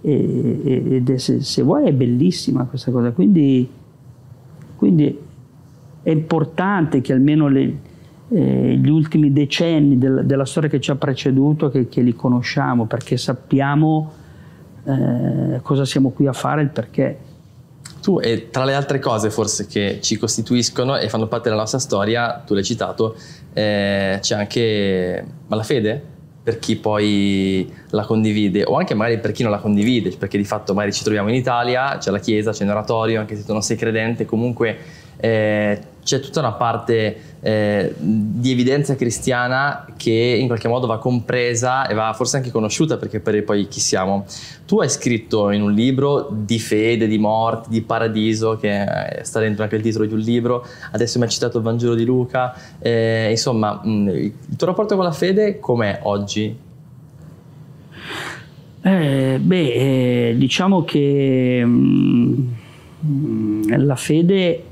[0.00, 3.68] E- e- ed è, se, se vuoi è bellissima questa cosa, quindi,
[4.76, 5.18] quindi
[6.02, 7.76] è importante che almeno le-
[8.28, 12.86] eh, gli ultimi decenni del- della storia che ci ha preceduto, che, che li conosciamo,
[12.86, 14.12] perché sappiamo
[14.84, 17.18] eh, cosa siamo qui a fare, il perché.
[18.06, 21.80] Tu, e tra le altre cose forse che ci costituiscono e fanno parte della nostra
[21.80, 23.16] storia, tu l'hai citato,
[23.52, 26.00] eh, c'è anche ma la fede
[26.40, 30.44] per chi poi la condivide o anche magari per chi non la condivide, perché di
[30.44, 33.52] fatto magari ci troviamo in Italia, c'è la chiesa, c'è un oratorio, anche se tu
[33.52, 34.78] non sei credente, comunque
[35.16, 41.88] eh, c'è tutta una parte eh, di evidenza cristiana che in qualche modo va compresa
[41.88, 44.24] e va forse anche conosciuta perché per poi chi siamo.
[44.66, 49.40] Tu hai scritto in un libro di fede, di morte, di paradiso, che eh, sta
[49.40, 52.54] dentro anche il titolo di un libro, adesso mi hai citato il Vangelo di Luca,
[52.78, 56.56] eh, insomma, mh, il tuo rapporto con la fede com'è oggi?
[58.82, 62.48] Eh, beh, eh, diciamo che mm,
[63.04, 64.65] mm, la fede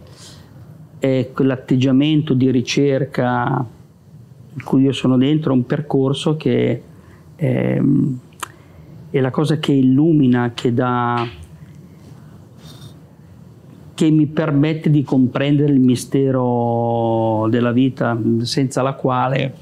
[1.04, 3.62] è quell'atteggiamento di ricerca
[4.54, 6.82] in cui io sono dentro, un percorso che
[7.36, 8.18] ehm,
[9.10, 11.28] è la cosa che illumina, che dà
[13.92, 19.56] che mi permette di comprendere il mistero della vita, senza la quale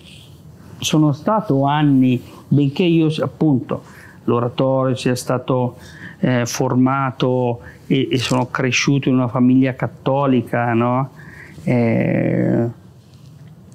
[0.79, 3.83] sono stato anni, benché io appunto
[4.25, 5.77] l'oratorio sia stato
[6.21, 11.21] eh, formato e, e sono cresciuto in una famiglia cattolica, no?
[11.65, 12.81] Eh,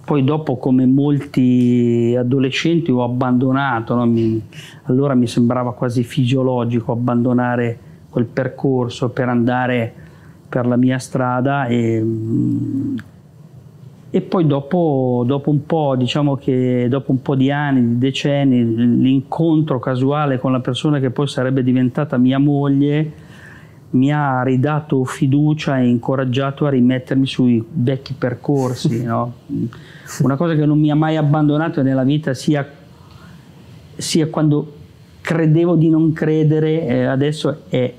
[0.07, 4.05] poi dopo come molti adolescenti ho abbandonato, no?
[4.05, 4.41] Mi-
[4.83, 7.77] allora mi sembrava quasi fisiologico abbandonare
[8.09, 9.93] quel percorso per andare
[10.47, 12.97] per la mia strada e, mm,
[14.09, 18.63] e poi dopo, dopo un po', diciamo che dopo un po' di anni, di decenni,
[19.01, 23.11] l'incontro casuale con la persona che poi sarebbe diventata mia moglie
[23.89, 29.03] mi ha ridato fiducia e incoraggiato a rimettermi sui vecchi percorsi.
[29.05, 29.33] no?
[30.21, 32.67] Una cosa che non mi ha mai abbandonato nella vita, sia,
[33.95, 34.73] sia quando
[35.21, 37.93] credevo di non credere, eh, adesso è,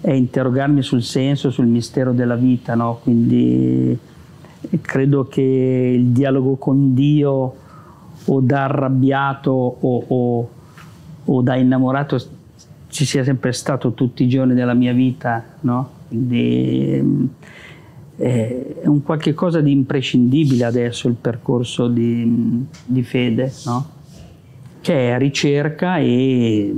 [0.00, 2.74] è interrogarmi sul senso, sul mistero della vita.
[2.74, 3.00] no?
[3.02, 3.98] Quindi
[4.60, 5.40] eh, credo che
[5.96, 7.54] il dialogo con Dio
[8.26, 10.48] o da arrabbiato o, o-
[11.26, 12.18] o da innamorato
[12.94, 15.90] ci sia sempre stato tutti i giorni della mia vita, no?
[16.06, 17.28] Quindi,
[18.18, 23.90] eh, è un qualche cosa di imprescindibile adesso il percorso di, di fede, no?
[24.80, 26.72] che è ricerca e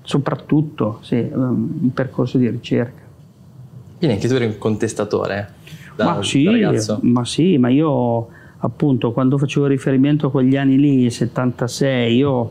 [0.00, 3.02] soprattutto sì, un percorso di ricerca.
[3.98, 5.56] Quindi anche tu eri un contestatore?
[5.94, 6.48] Da, ma, sì,
[7.02, 8.28] ma sì, ma io
[8.60, 12.50] appunto quando facevo riferimento a quegli anni lì, 76, io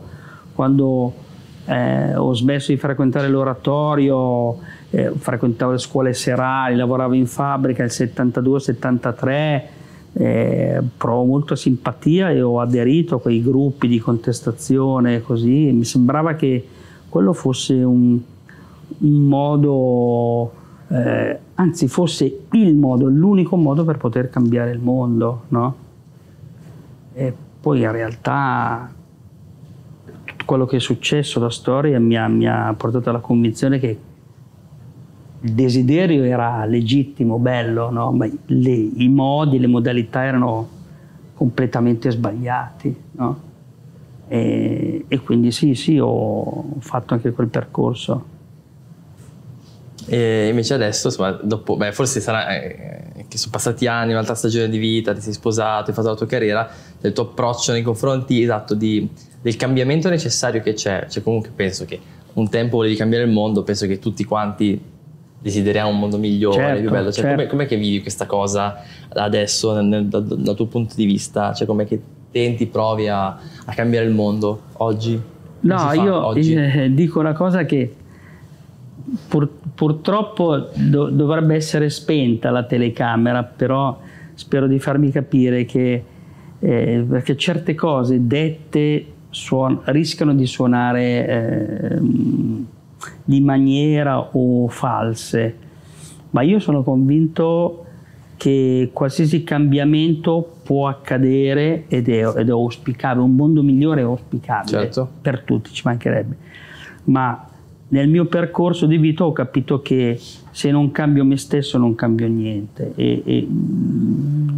[0.54, 1.26] quando
[1.68, 4.56] eh, ho smesso di frequentare l'oratorio,
[4.88, 9.62] eh, frequentavo le scuole serali, lavoravo in fabbrica il 72-73,
[10.14, 16.34] eh, provo molta simpatia e ho aderito a quei gruppi di contestazione così, mi sembrava
[16.34, 16.66] che
[17.10, 18.18] quello fosse un,
[18.98, 20.52] un modo,
[20.88, 25.76] eh, anzi fosse il modo, l'unico modo per poter cambiare il mondo, no?
[27.12, 28.90] E poi in realtà
[30.48, 33.98] quello che è successo, la storia mi ha, mi ha portato alla convinzione che
[35.40, 38.12] il desiderio era legittimo, bello, no?
[38.12, 40.66] ma le, i modi, le modalità erano
[41.34, 42.96] completamente sbagliati.
[43.10, 43.40] No?
[44.26, 48.24] E, e, quindi sì, sì, ho fatto anche quel percorso.
[50.06, 54.70] E invece adesso, insomma, dopo, beh, forse sarà eh, che sono passati anni, un'altra stagione
[54.70, 56.70] di vita, ti sei sposato, hai fatto la tua carriera,
[57.02, 59.06] il tuo approccio nei confronti esatto di,
[59.40, 61.06] del cambiamento necessario che c'è.
[61.08, 61.98] Cioè, comunque penso che
[62.34, 64.80] un tempo volevi cambiare il mondo, penso che tutti quanti
[65.40, 67.12] desideriamo un mondo migliore, certo, più bello.
[67.12, 67.36] Cioè, certo.
[67.36, 71.52] com'è, com'è, che vivi questa cosa adesso nel, nel, dal, dal, tuo punto di vista?
[71.52, 75.20] Cioè, com'è che tenti, provi a, a cambiare il mondo oggi?
[75.60, 76.54] No, io oggi?
[76.54, 77.92] Eh, dico una cosa che
[79.28, 83.98] pur, purtroppo do, dovrebbe essere spenta la telecamera, però
[84.34, 86.04] spero di farmi capire che
[86.60, 91.98] eh, perché certe cose dette suon- rischiano di suonare eh,
[93.24, 95.56] di maniera o false,
[96.30, 97.84] ma io sono convinto
[98.36, 104.82] che qualsiasi cambiamento può accadere ed è, ed è auspicabile, un mondo migliore è auspicabile
[104.82, 105.08] certo.
[105.20, 106.36] per tutti, ci mancherebbe.
[107.04, 107.48] Ma
[107.88, 110.20] nel mio percorso di vita ho capito che
[110.50, 113.48] se non cambio me stesso non cambio niente e, e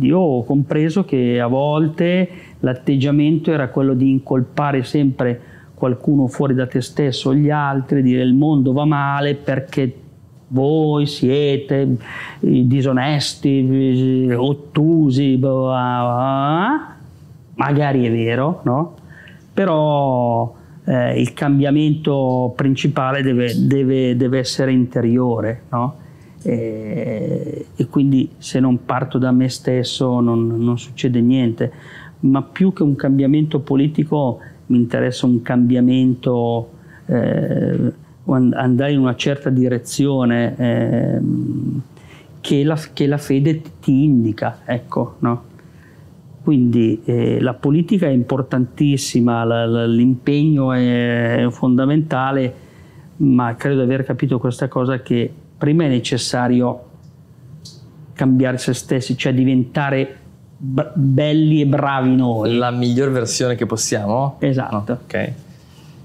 [0.01, 2.29] io ho compreso che a volte
[2.61, 5.41] l'atteggiamento era quello di incolpare sempre
[5.75, 9.95] qualcuno fuori da te stesso gli altri, dire il mondo va male perché
[10.49, 11.97] voi siete
[12.41, 15.39] disonesti, ottusi,
[17.55, 18.95] magari è vero, no?
[19.53, 20.55] però
[20.85, 25.63] eh, il cambiamento principale deve, deve, deve essere interiore.
[25.71, 25.97] No?
[26.43, 31.71] E, e, quindi se non parto da me stesso non, non succede niente,
[32.21, 36.71] ma più che un cambiamento politico mi interessa un cambiamento,
[37.07, 37.93] eh,
[38.25, 41.21] andare in una certa direzione eh,
[42.41, 44.61] che, la, che, la, fede ti indica.
[44.65, 45.45] Ecco, no?
[46.43, 52.55] Quindi eh, la politica è importantissima, la, la, l'impegno è fondamentale,
[53.17, 56.85] ma credo di aver capito questa cosa che prima è necessario
[58.15, 60.17] cambiare se stessi, cioè diventare
[60.63, 62.55] b- belli e bravi noi.
[62.57, 64.37] La miglior versione che possiamo?
[64.41, 64.99] Esatto.
[65.05, 65.15] ok.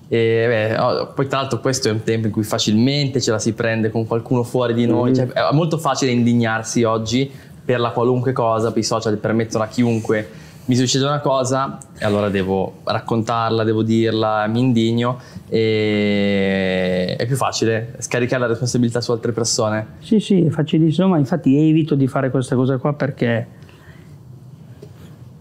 [0.07, 3.39] E, beh, oh, poi tra l'altro questo è un tempo in cui facilmente ce la
[3.39, 5.13] si prende con qualcuno fuori di noi, mm.
[5.13, 7.29] cioè, è molto facile indignarsi oggi
[7.65, 12.29] per la qualunque cosa, i social permettono a chiunque mi succede una cosa e allora
[12.29, 19.31] devo raccontarla, devo dirla, mi indigno e è più facile scaricare la responsabilità su altre
[19.31, 19.87] persone.
[19.99, 23.47] Sì, sì, è facilissimo, ma infatti evito di fare questa cosa qua perché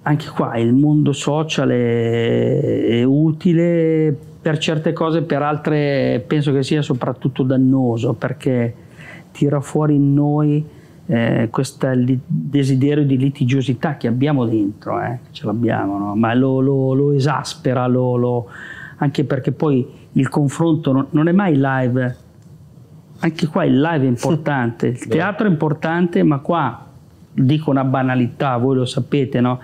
[0.06, 6.62] anche qua il mondo social è, è, utile per certe cose, per altre penso che
[6.62, 8.74] sia soprattutto dannoso perché
[9.32, 10.64] tira fuori in noi
[11.06, 11.88] eh, questo
[12.26, 16.14] desiderio di litigiosità che abbiamo dentro, eh, ce l'abbiamo, no?
[16.14, 18.46] ma lo, lo, lo esaspera, lo,
[18.96, 22.16] anche perché poi il confronto non, non è mai live,
[23.20, 26.86] anche qua il live è importante, il teatro è importante, ma qua
[27.32, 29.60] dico una banalità, voi lo sapete, no?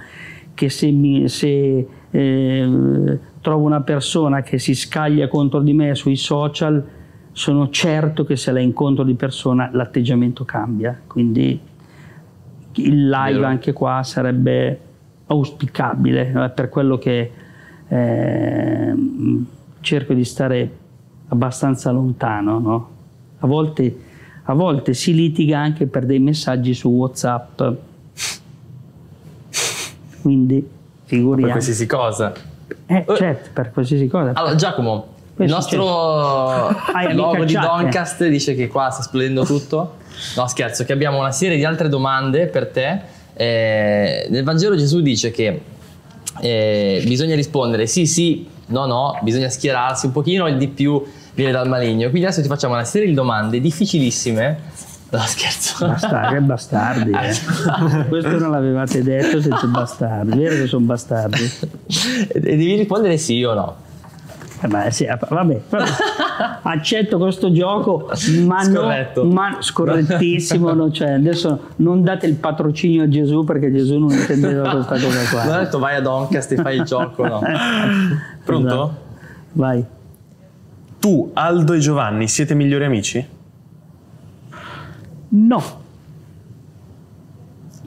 [0.61, 6.17] Che se, mi, se eh, trovo una persona che si scaglia contro di me sui
[6.17, 6.87] social,
[7.33, 11.01] sono certo che se la incontro di persona l'atteggiamento cambia.
[11.07, 11.59] Quindi
[12.75, 13.47] il live Vero.
[13.47, 14.81] anche qua sarebbe
[15.29, 17.31] auspicabile, è per quello che
[17.89, 18.95] eh,
[19.81, 20.77] cerco di stare
[21.29, 22.59] abbastanza lontano.
[22.59, 22.89] No?
[23.39, 23.97] A, volte,
[24.43, 27.63] a volte si litiga anche per dei messaggi su WhatsApp
[30.21, 30.67] quindi
[31.05, 31.43] figuriamo.
[31.43, 32.33] Per qualsiasi cosa.
[32.87, 34.33] Eh, certo, per qualsiasi cosa.
[34.35, 35.07] Allora, Giacomo,
[35.37, 37.55] Il nostro Hai logo di.
[37.55, 39.97] Doncast dice che qua sta esplodendo tutto.
[40.37, 43.01] No, scherzo, che abbiamo una serie di altre domande per te.
[43.35, 45.61] Eh, nel Vangelo Gesù dice che
[46.41, 51.03] eh, bisogna rispondere sì, sì, no, no, bisogna schierarsi un pochino, il di più
[51.35, 52.09] viene dal maligno.
[52.11, 54.59] Quindi adesso ti facciamo una serie di domande difficilissime.
[55.19, 55.87] No, scherzo.
[55.89, 57.11] Bastardi, che bastardi.
[57.11, 58.05] eh.
[58.09, 60.39] Questo non l'avevate detto, siete bastardi.
[60.39, 61.51] Vero che sono bastardi?
[62.29, 63.77] e devi rispondere sì o no.
[64.63, 65.61] Eh, beh, sì, vabbè, vabbè.
[66.63, 68.11] accetto questo gioco,
[68.45, 69.25] ma, no- Scorretto.
[69.25, 70.73] ma scorrettissimo.
[70.75, 75.29] no, cioè, adesso non date il patrocinio a Gesù perché Gesù non intendeva questa cosa
[75.31, 75.45] qua.
[75.45, 77.41] Non ho detto vai a Doncast e fai il gioco, no.
[78.45, 78.67] Pronto?
[78.69, 78.95] Esatto.
[79.53, 79.85] Vai.
[81.01, 83.39] Tu, Aldo e Giovanni siete migliori amici?
[85.31, 85.79] No.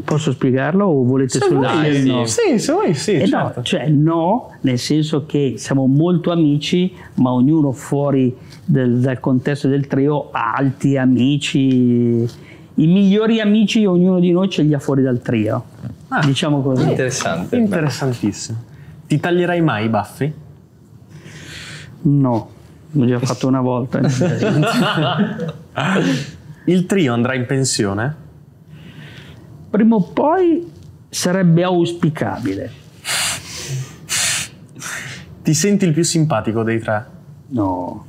[0.03, 2.07] Posso spiegarlo o volete vuoi, dire sì.
[2.07, 2.25] no?
[2.25, 3.53] Sì, se vuoi, sì, Eh certo.
[3.59, 8.35] no, cioè no, nel senso che siamo molto amici, ma ognuno fuori
[8.65, 12.27] del- dal contesto del trio ha altri amici.
[12.75, 15.63] I migliori amici ognuno di noi ce li ha fuori dal trio.
[16.09, 16.25] Ah.
[16.25, 16.89] diciamo così.
[16.89, 17.55] Interessante.
[17.55, 18.57] Interessantissimo.
[19.07, 20.33] Ti taglierai mai i baffi?
[22.01, 22.49] No,
[22.91, 23.99] l'ho già fatto una volta.
[26.65, 28.15] Il trio andrà in pensione?
[29.69, 30.71] Prima o poi
[31.09, 32.71] sarebbe auspicabile.
[35.43, 37.05] Ti senti il più simpatico dei tre?
[37.47, 38.05] No.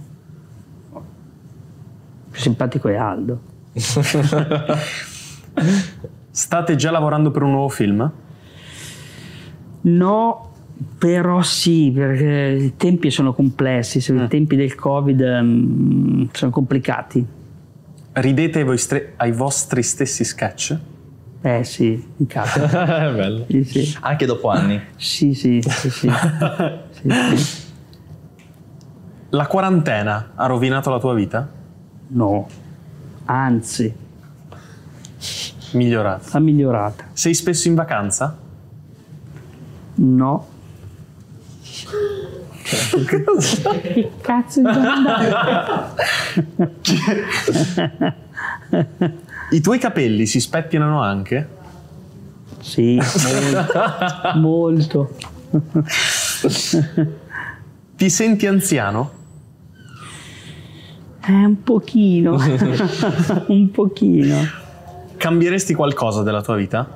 [2.31, 3.41] Più simpatico è Aldo.
[6.31, 8.09] State già lavorando per un nuovo film?
[9.81, 10.53] No,
[10.97, 17.43] però sì, perché i tempi sono complessi, i tempi del Covid mm, sono complicati.
[18.15, 20.79] Ridete ai, voi stre- ai vostri stessi sketch?
[21.43, 23.11] Eh sì, mi capita.
[23.13, 23.45] Bello.
[23.49, 24.81] Sì, sì, Anche dopo anni.
[24.97, 26.11] sì, sì, sì, sì.
[27.05, 27.63] Sì, sì.
[29.31, 31.47] La quarantena ha rovinato la tua vita?
[32.09, 32.49] No,
[33.25, 33.93] anzi,
[35.73, 36.37] Migliorata.
[36.37, 37.05] ha migliorata.
[37.13, 38.37] Sei spesso in vacanza?
[39.97, 40.47] No.
[43.83, 45.95] Che cazzo di domanda?
[49.51, 51.49] I tuoi capelli si spettinano anche?
[52.61, 53.01] Sì,
[54.35, 54.39] molto.
[54.39, 55.17] molto.
[57.97, 59.23] Ti senti anziano?
[61.27, 62.37] Eh, un pochino,
[63.49, 64.37] un pochino.
[65.17, 66.87] Cambieresti qualcosa della tua vita?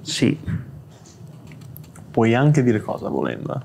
[0.00, 0.38] Sì.
[2.14, 3.60] Puoi anche dire cosa volendo.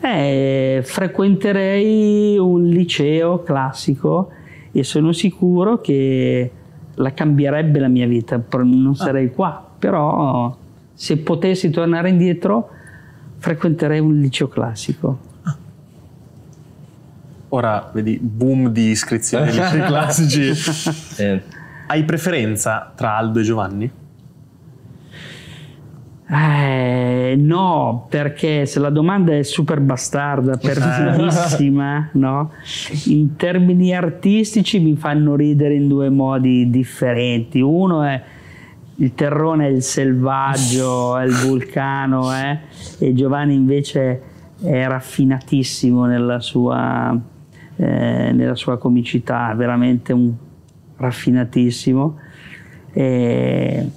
[0.00, 4.30] Eh, frequenterei un liceo classico
[4.72, 6.50] e sono sicuro che
[6.94, 10.52] la cambierebbe la mia vita, non sarei qua, però
[10.92, 12.70] se potessi tornare indietro
[13.36, 15.18] frequenterei un liceo classico.
[17.50, 21.22] Ora vedi boom di iscrizioni ai licei classici.
[21.22, 21.42] Eh,
[21.86, 23.90] Hai preferenza tra Aldo e Giovanni?
[26.26, 32.50] Eh, no, perché se la domanda è super bastarda, perfidissima, no?
[33.06, 37.60] In termini artistici mi fanno ridere in due modi differenti.
[37.60, 38.22] Uno è
[38.96, 42.58] il terrone è il selvaggio, è il vulcano, eh?
[42.98, 44.22] e Giovanni invece
[44.62, 47.18] è raffinatissimo nella sua,
[47.76, 50.32] eh, nella sua comicità, veramente un
[50.96, 52.18] raffinatissimo.
[52.92, 53.90] E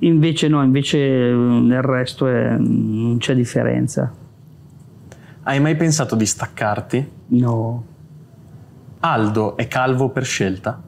[0.00, 4.12] invece no, invece eh, nel resto è- non c'è differenza.
[5.42, 7.08] Hai mai pensato di staccarti?
[7.28, 7.84] No,
[9.00, 10.82] Aldo è calvo per scelta?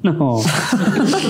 [0.00, 0.40] no.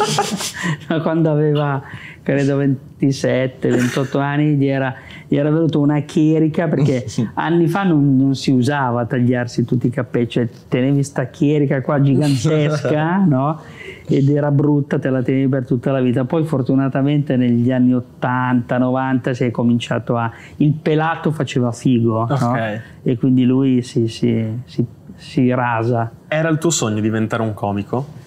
[0.88, 1.82] Ma Quando aveva
[2.22, 4.94] credo 27, 28 anni gli era,
[5.28, 9.90] gli era venuta una chierica perché anni fa non, non si usava tagliarsi tutti i
[9.90, 13.60] capelli, cioè tenevi sta chierica qua gigantesca, no?
[14.08, 16.24] Ed era brutta, te la tenevi per tutta la vita.
[16.24, 20.30] Poi fortunatamente negli anni 80, 90 si è cominciato a...
[20.56, 22.34] Il pelato faceva figo, no?
[22.34, 22.80] Ok.
[23.02, 24.84] E quindi lui si, si, si,
[25.14, 26.10] si rasa.
[26.28, 28.24] Era il tuo sogno diventare un comico?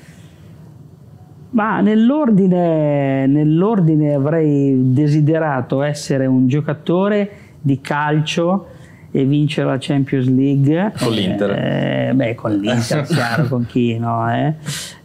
[1.52, 8.68] Ma nell'ordine, nell'ordine avrei desiderato essere un giocatore di calcio
[9.12, 10.94] e vincere la Champions League.
[11.00, 11.50] Con l'Inter.
[11.52, 14.32] Eh, beh, con l'Inter, chiaro, con chi no?
[14.32, 14.54] eh?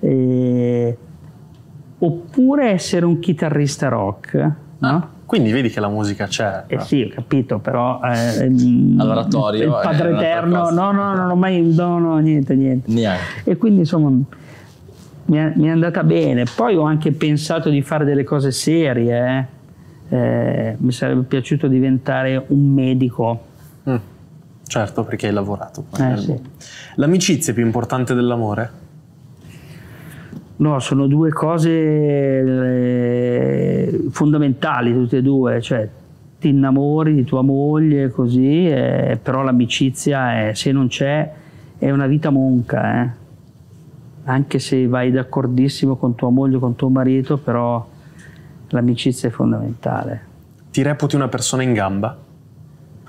[0.01, 0.97] Eh,
[1.99, 5.09] oppure essere un chitarrista rock, no?
[5.27, 6.65] Quindi vedi che la musica c'è.
[6.67, 7.99] Eh sì, ho capito, però...
[8.05, 11.63] Eh, mm, All'oratorio Il è Padre Eterno, no, no, non ho mai...
[11.75, 12.93] No, no, niente, niente.
[12.93, 13.23] Neanche.
[13.51, 16.45] E quindi insomma mi è, mi è andata bene.
[16.55, 19.47] Poi ho anche pensato di fare delle cose serie.
[20.11, 20.17] eh.
[20.17, 23.41] Eh, mi sarebbe piaciuto diventare un medico,
[23.91, 23.97] Mm.
[24.67, 25.85] Certo, perché hai lavorato.
[25.99, 26.41] Eh, sì.
[26.97, 28.83] L'amicizia è più importante dell'amore?
[30.57, 31.71] No, sono due cose
[32.89, 35.89] eh, fondamentali tutte e due, cioè
[36.39, 41.33] ti innamori di tua moglie così, eh, però l'amicizia è- se non c'è
[41.79, 43.11] è una vita monca, eh.
[44.25, 47.85] anche se vai d'accordissimo con tua moglie, con tuo marito, però
[48.69, 50.33] l'amicizia è fondamentale.
[50.71, 52.17] Ti reputi una persona in gamba?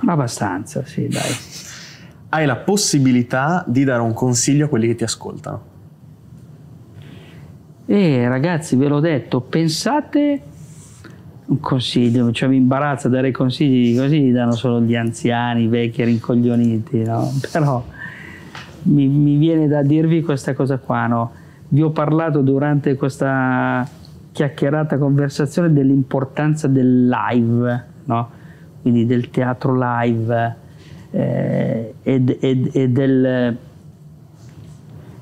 [0.06, 1.32] Ma abbastanza, sì, dai.
[2.30, 5.74] Hai la possibilità di dare un consiglio a quelli che ti ascoltano.
[7.88, 10.42] E ragazzi, ve l'ho detto, pensate
[11.46, 16.04] un consiglio, cioè mi imbarazza dare consigli così li danno solo gli anziani, i vecchi
[16.04, 17.32] rincoglioniti, no?
[17.52, 17.84] Però
[18.84, 21.32] mi, mi viene da dirvi questa cosa qua, no?
[21.70, 23.88] Vi ho parlato durante questa
[24.32, 28.35] chiacchierata conversazione dell'importanza del live, no?
[28.86, 30.56] Quindi del teatro live
[31.10, 33.58] eh, e, e- e del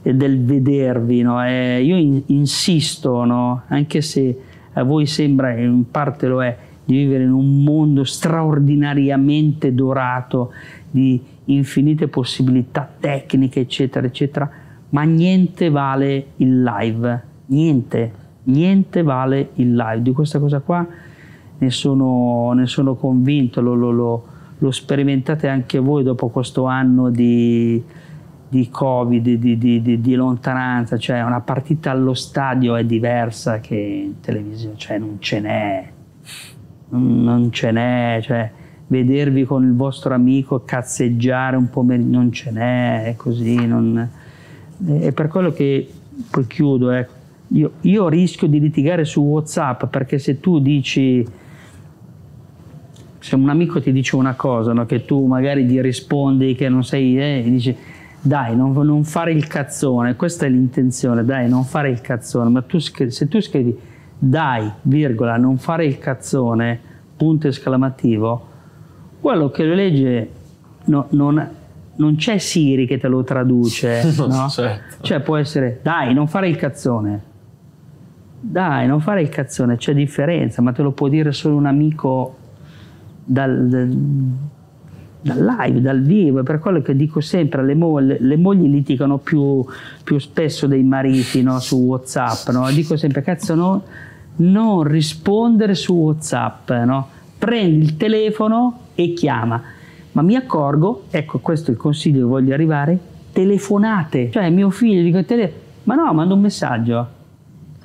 [0.01, 1.21] e del vedervi.
[1.21, 1.41] No?
[1.45, 3.61] Eh, io in- insisto, no?
[3.67, 4.37] anche se
[4.73, 10.51] a voi sembra, e in parte lo è, di vivere in un mondo straordinariamente dorato
[10.91, 14.49] di infinite possibilità tecniche, eccetera, eccetera,
[14.89, 18.11] ma niente vale il live, niente,
[18.43, 20.01] niente vale il live.
[20.01, 20.85] Di questa cosa qua
[21.63, 24.25] ne sono, ne sono convinto, lo, lo- lo-
[24.59, 27.81] lo sperimentate anche voi dopo questo anno di,
[28.47, 34.19] di Covid, di, di- di- lontananza, cioè una partita allo stadio è diversa che in
[34.21, 35.91] televisione, cioè non ce n'è,
[36.89, 38.51] non ce n'è, cioè
[38.87, 44.09] vedervi con il vostro amico cazzeggiare un pomeriggio, non ce n'è, è così, non-
[44.85, 45.89] è per quello che,
[46.29, 47.11] poi chiudo, ecco,
[47.49, 51.25] io, io rischio di litigare su Whatsapp perché se tu dici
[53.23, 56.83] se un amico ti dice una cosa, no, che tu magari gli rispondi che non
[56.83, 57.73] sei, eh, dici
[58.19, 62.61] dai, non, non fare il cazzone, questa è l'intenzione, dai, non fare il cazzone, ma
[62.63, 63.79] tu se tu scrivi
[64.19, 66.77] dai, virgola, non fare il cazzone,
[67.15, 68.47] punto esclamativo,
[69.21, 70.29] quello che lo legge
[70.85, 71.49] no- non,
[71.95, 74.49] non c'è Siri che te lo traduce, no?
[74.49, 75.01] certo.
[75.01, 77.31] Cioè può essere dai, non fare il cazzone.
[78.41, 82.41] Dai, non fare il cazzone, c'è differenza, ma te lo può dire solo un amico
[83.23, 86.43] dal, dal- live, dal vivo.
[86.43, 89.65] Per quello che dico sempre, alle mogli, le mogli litigano più,
[90.03, 92.49] più spesso dei mariti no, su WhatsApp.
[92.49, 92.69] No?
[92.71, 93.83] Dico sempre, cazzo, no,
[94.37, 96.71] non rispondere su WhatsApp.
[96.71, 97.07] No?
[97.37, 99.61] Prendi il telefono e chiama.
[100.11, 102.97] Ma mi accorgo, ecco questo è il consiglio che voglio arrivare,
[103.31, 104.29] telefonate.
[104.31, 107.21] Cioè mio figlio dico telefono, ma no, mando un messaggio.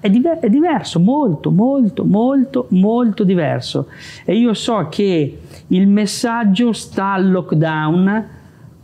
[0.00, 3.88] È, diver- è diverso, molto, molto, molto, molto diverso.
[4.24, 8.26] E io so che il messaggio sta al lockdown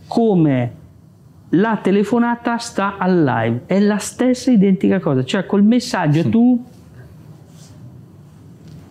[0.06, 0.72] come
[1.50, 3.62] la telefonata sta al live.
[3.66, 5.24] È la stessa identica cosa.
[5.24, 6.64] Cioè col messaggio tu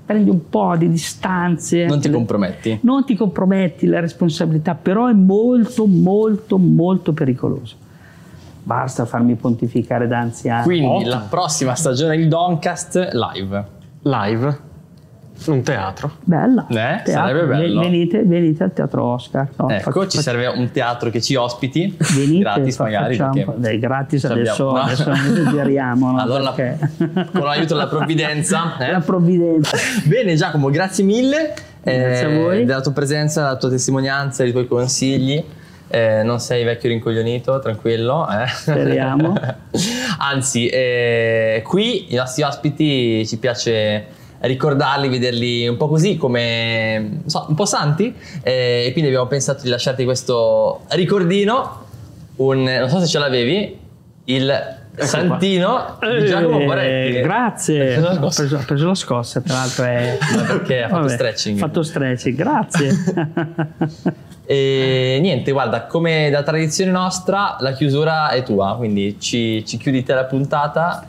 [0.06, 1.86] prendi un po' di distanze.
[1.86, 2.80] Non ti comprometti.
[2.82, 7.76] Non ti comprometti la responsabilità, però è molto, molto, molto pericoloso.
[8.64, 10.64] Basta farmi pontificare da anziano.
[10.64, 11.10] Quindi Ottimo.
[11.10, 13.66] la prossima stagione di Doncast live.
[14.04, 14.60] Live?
[15.48, 16.12] Un teatro?
[16.24, 16.66] Bella.
[16.70, 17.12] Eh, Teatro.
[17.12, 17.82] sarebbe bello.
[17.82, 19.50] Venite, venite al teatro Oscar.
[19.58, 21.98] No, ecco, fac- ci serve un teatro che ci ospiti.
[22.16, 23.16] Venite, gratis fa- magari.
[23.18, 24.80] facciamo- Dai, gratis adesso, no.
[24.80, 26.12] adesso non esageriamo.
[26.12, 26.90] no, Allora, perché-
[27.34, 28.78] con l'aiuto della provvidenza.
[28.78, 28.92] eh?
[28.92, 29.76] La provvidenza.
[30.06, 31.54] Bene Giacomo, grazie mille
[31.84, 32.64] eh, Grazie a voi.
[32.64, 35.44] della tua presenza, della tua testimonianza, dei tuoi consigli.
[35.94, 38.28] Eh, non sei vecchio rincoglionito, tranquillo.
[38.28, 38.48] eh.
[38.48, 39.36] Speriamo.
[40.18, 44.06] Anzi, eh, qui i nostri ospiti ci piace
[44.40, 48.12] ricordarli, vederli un po' così come non so, un po' santi
[48.42, 51.86] eh, e quindi abbiamo pensato di lasciarti questo ricordino,
[52.38, 53.78] un, non so se ce l'avevi,
[54.26, 57.22] il santino di Giacomo Eh, Moretti.
[57.22, 57.96] grazie.
[58.02, 59.84] Cosa Ho preso, ho preso la scossa, tra l'altro.
[59.86, 60.18] È...
[60.48, 61.58] Perché ha fatto Vabbè, stretching.
[61.58, 62.90] Ha fatto stretching, grazie.
[64.46, 70.04] E niente, guarda, come da tradizione nostra, la chiusura è tua, quindi ci, ci chiudi
[70.04, 71.08] te la puntata.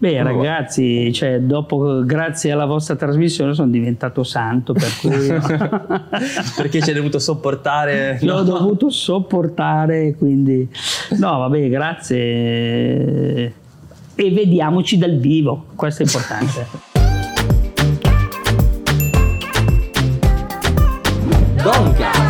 [0.00, 5.26] Beh, ragazzi, cioè, dopo, grazie alla vostra trasmissione, sono diventato santo, per cui
[6.56, 8.18] Perché ci hai dovuto sopportare.
[8.22, 8.42] l'ho no?
[8.42, 10.14] dovuto sopportare.
[10.16, 10.68] Quindi,
[11.16, 13.54] no, vabbè, grazie.
[14.14, 16.66] E vediamoci dal vivo, questo è importante.
[21.60, 22.27] Donca!